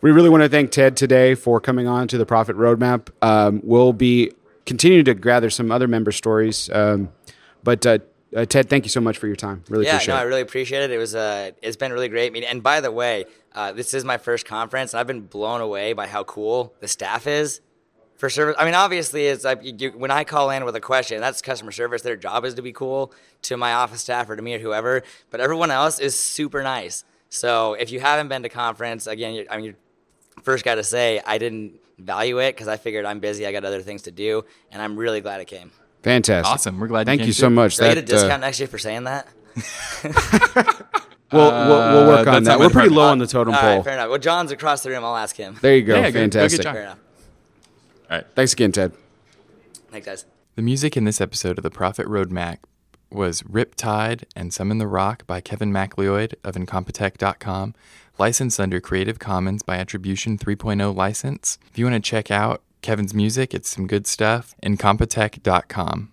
We 0.00 0.12
really 0.12 0.28
want 0.28 0.44
to 0.44 0.48
thank 0.48 0.70
Ted 0.70 0.96
today 0.96 1.34
for 1.34 1.60
coming 1.60 1.88
on 1.88 2.06
to 2.08 2.18
the 2.18 2.24
Profit 2.24 2.56
Roadmap. 2.56 3.08
Um, 3.20 3.60
we'll 3.64 3.92
be 3.92 4.30
continuing 4.64 5.04
to 5.06 5.14
gather 5.14 5.50
some 5.50 5.72
other 5.72 5.88
member 5.88 6.12
stories. 6.12 6.70
Um, 6.70 7.08
but 7.64 7.84
uh, 7.84 7.98
uh, 8.36 8.44
Ted, 8.44 8.70
thank 8.70 8.84
you 8.84 8.90
so 8.90 9.00
much 9.00 9.18
for 9.18 9.26
your 9.26 9.34
time. 9.34 9.64
Really 9.68 9.86
appreciate 9.86 9.86
it. 9.86 9.88
yeah, 9.88 9.96
appreciate 9.96 10.14
no, 10.14 10.18
it. 10.18 10.20
I 10.20 10.22
really 10.22 10.40
appreciate 10.42 10.82
it. 10.84 10.90
It 10.92 10.98
was 10.98 11.16
uh, 11.16 11.50
it's 11.62 11.76
been 11.76 11.92
really 11.92 12.08
great. 12.08 12.36
And 12.44 12.62
by 12.62 12.80
the 12.80 12.92
way, 12.92 13.24
uh, 13.56 13.72
this 13.72 13.92
is 13.92 14.04
my 14.04 14.18
first 14.18 14.46
conference, 14.46 14.92
and 14.92 15.00
I've 15.00 15.08
been 15.08 15.22
blown 15.22 15.60
away 15.60 15.94
by 15.94 16.06
how 16.06 16.22
cool 16.22 16.74
the 16.78 16.86
staff 16.86 17.26
is 17.26 17.60
for 18.18 18.28
service. 18.28 18.54
I 18.58 18.64
mean, 18.66 18.74
obviously, 18.74 19.26
it's 19.26 19.44
like 19.44 19.64
you, 19.64 19.72
you- 19.78 19.90
when 19.92 20.10
I 20.10 20.24
call 20.24 20.50
in 20.50 20.64
with 20.66 20.76
a 20.76 20.80
question, 20.80 21.20
that's 21.20 21.40
customer 21.40 21.72
service. 21.72 22.02
Their 22.02 22.16
job 22.16 22.44
is 22.44 22.54
to 22.54 22.62
be 22.62 22.72
cool 22.72 23.12
to 23.42 23.56
my 23.56 23.72
office 23.72 24.02
staff 24.02 24.28
or 24.28 24.36
to 24.36 24.42
me 24.42 24.54
or 24.54 24.58
whoever. 24.58 25.02
But 25.30 25.40
everyone 25.40 25.70
else 25.70 25.98
is 25.98 26.18
super 26.18 26.62
nice. 26.62 27.04
So 27.30 27.72
if 27.74 27.90
you 27.90 28.00
haven't 28.00 28.28
been 28.28 28.42
to 28.42 28.48
conference, 28.50 29.06
again, 29.06 29.34
you're, 29.34 29.44
I 29.50 29.56
mean, 29.56 29.64
you're 29.64 29.74
first 30.42 30.64
got 30.64 30.74
to 30.76 30.84
say 30.84 31.20
I 31.26 31.38
didn't 31.38 31.74
value 31.98 32.38
it 32.38 32.54
because 32.54 32.68
I 32.68 32.76
figured 32.76 33.04
I'm 33.04 33.18
busy. 33.20 33.46
I 33.46 33.52
got 33.52 33.64
other 33.64 33.80
things 33.82 34.02
to 34.02 34.10
do, 34.10 34.44
and 34.70 34.80
I'm 34.82 34.96
really 34.96 35.20
glad 35.20 35.40
I 35.40 35.44
came. 35.44 35.70
Fantastic. 36.02 36.52
Awesome. 36.52 36.78
We're 36.78 36.86
glad 36.86 37.00
you 37.00 37.04
Thank 37.06 37.20
came 37.22 37.26
you 37.28 37.32
so 37.32 37.50
much. 37.50 37.76
Do 37.76 37.84
I 37.84 37.88
get 37.94 37.98
a 37.98 38.00
That, 38.02 38.12
uh, 38.12 38.16
discount 38.20 38.40
next 38.42 38.60
year 38.60 38.68
for 38.68 38.78
saying 38.78 39.04
that? 39.04 39.26
we'll, 41.32 41.50
we'll, 41.50 41.68
we'll 41.92 42.06
work 42.06 42.26
Uh, 42.26 42.30
on 42.36 42.44
that. 42.44 42.58
We're 42.58 42.70
pretty 42.70 42.88
department. 42.88 42.92
low 42.92 43.08
on 43.10 43.18
the 43.18 43.26
totem 43.26 43.54
pole. 43.54 43.62
right, 43.76 43.84
fair 43.84 43.94
enough. 43.94 44.08
Well, 44.08 44.18
John's 44.18 44.52
across 44.52 44.82
the 44.82 44.90
room. 44.90 45.04
I'll 45.04 45.16
ask 45.16 45.36
him. 45.36 45.58
there 45.60 45.76
you 45.76 45.82
go. 45.82 45.96
Yeah, 45.96 46.02
good- 46.10 46.12
go 46.12 46.20
get 46.20 46.32
Fantastic. 46.32 46.62
John. 46.62 46.74
Fair 46.74 46.82
enough. 46.84 46.98
All 48.10 48.18
right. 48.18 48.26
Thanks 48.34 48.52
again, 48.52 48.72
Ted. 48.72 48.92
Thanks, 49.90 50.06
guys. 50.06 50.24
The 50.56 50.62
music 50.62 50.96
in 50.96 51.04
this 51.04 51.20
episode 51.20 51.58
of 51.58 51.62
the 51.62 51.70
Profit 51.70 52.06
Roadmap 52.06 52.58
was 53.10 53.42
Riptide 53.42 54.24
and 54.36 54.52
Summon 54.52 54.78
the 54.78 54.86
Rock 54.86 55.26
by 55.26 55.40
Kevin 55.40 55.72
MacLeod 55.72 56.36
of 56.44 56.54
Incompetech.com, 56.54 57.74
licensed 58.18 58.60
under 58.60 58.80
Creative 58.80 59.18
Commons 59.18 59.62
by 59.62 59.76
Attribution 59.76 60.36
3.0 60.36 60.94
license. 60.94 61.58
If 61.70 61.78
you 61.78 61.86
want 61.86 62.02
to 62.02 62.10
check 62.10 62.30
out 62.30 62.62
Kevin's 62.82 63.14
music, 63.14 63.54
it's 63.54 63.68
some 63.68 63.86
good 63.86 64.06
stuff. 64.06 64.54
Incompetech.com. 64.62 66.10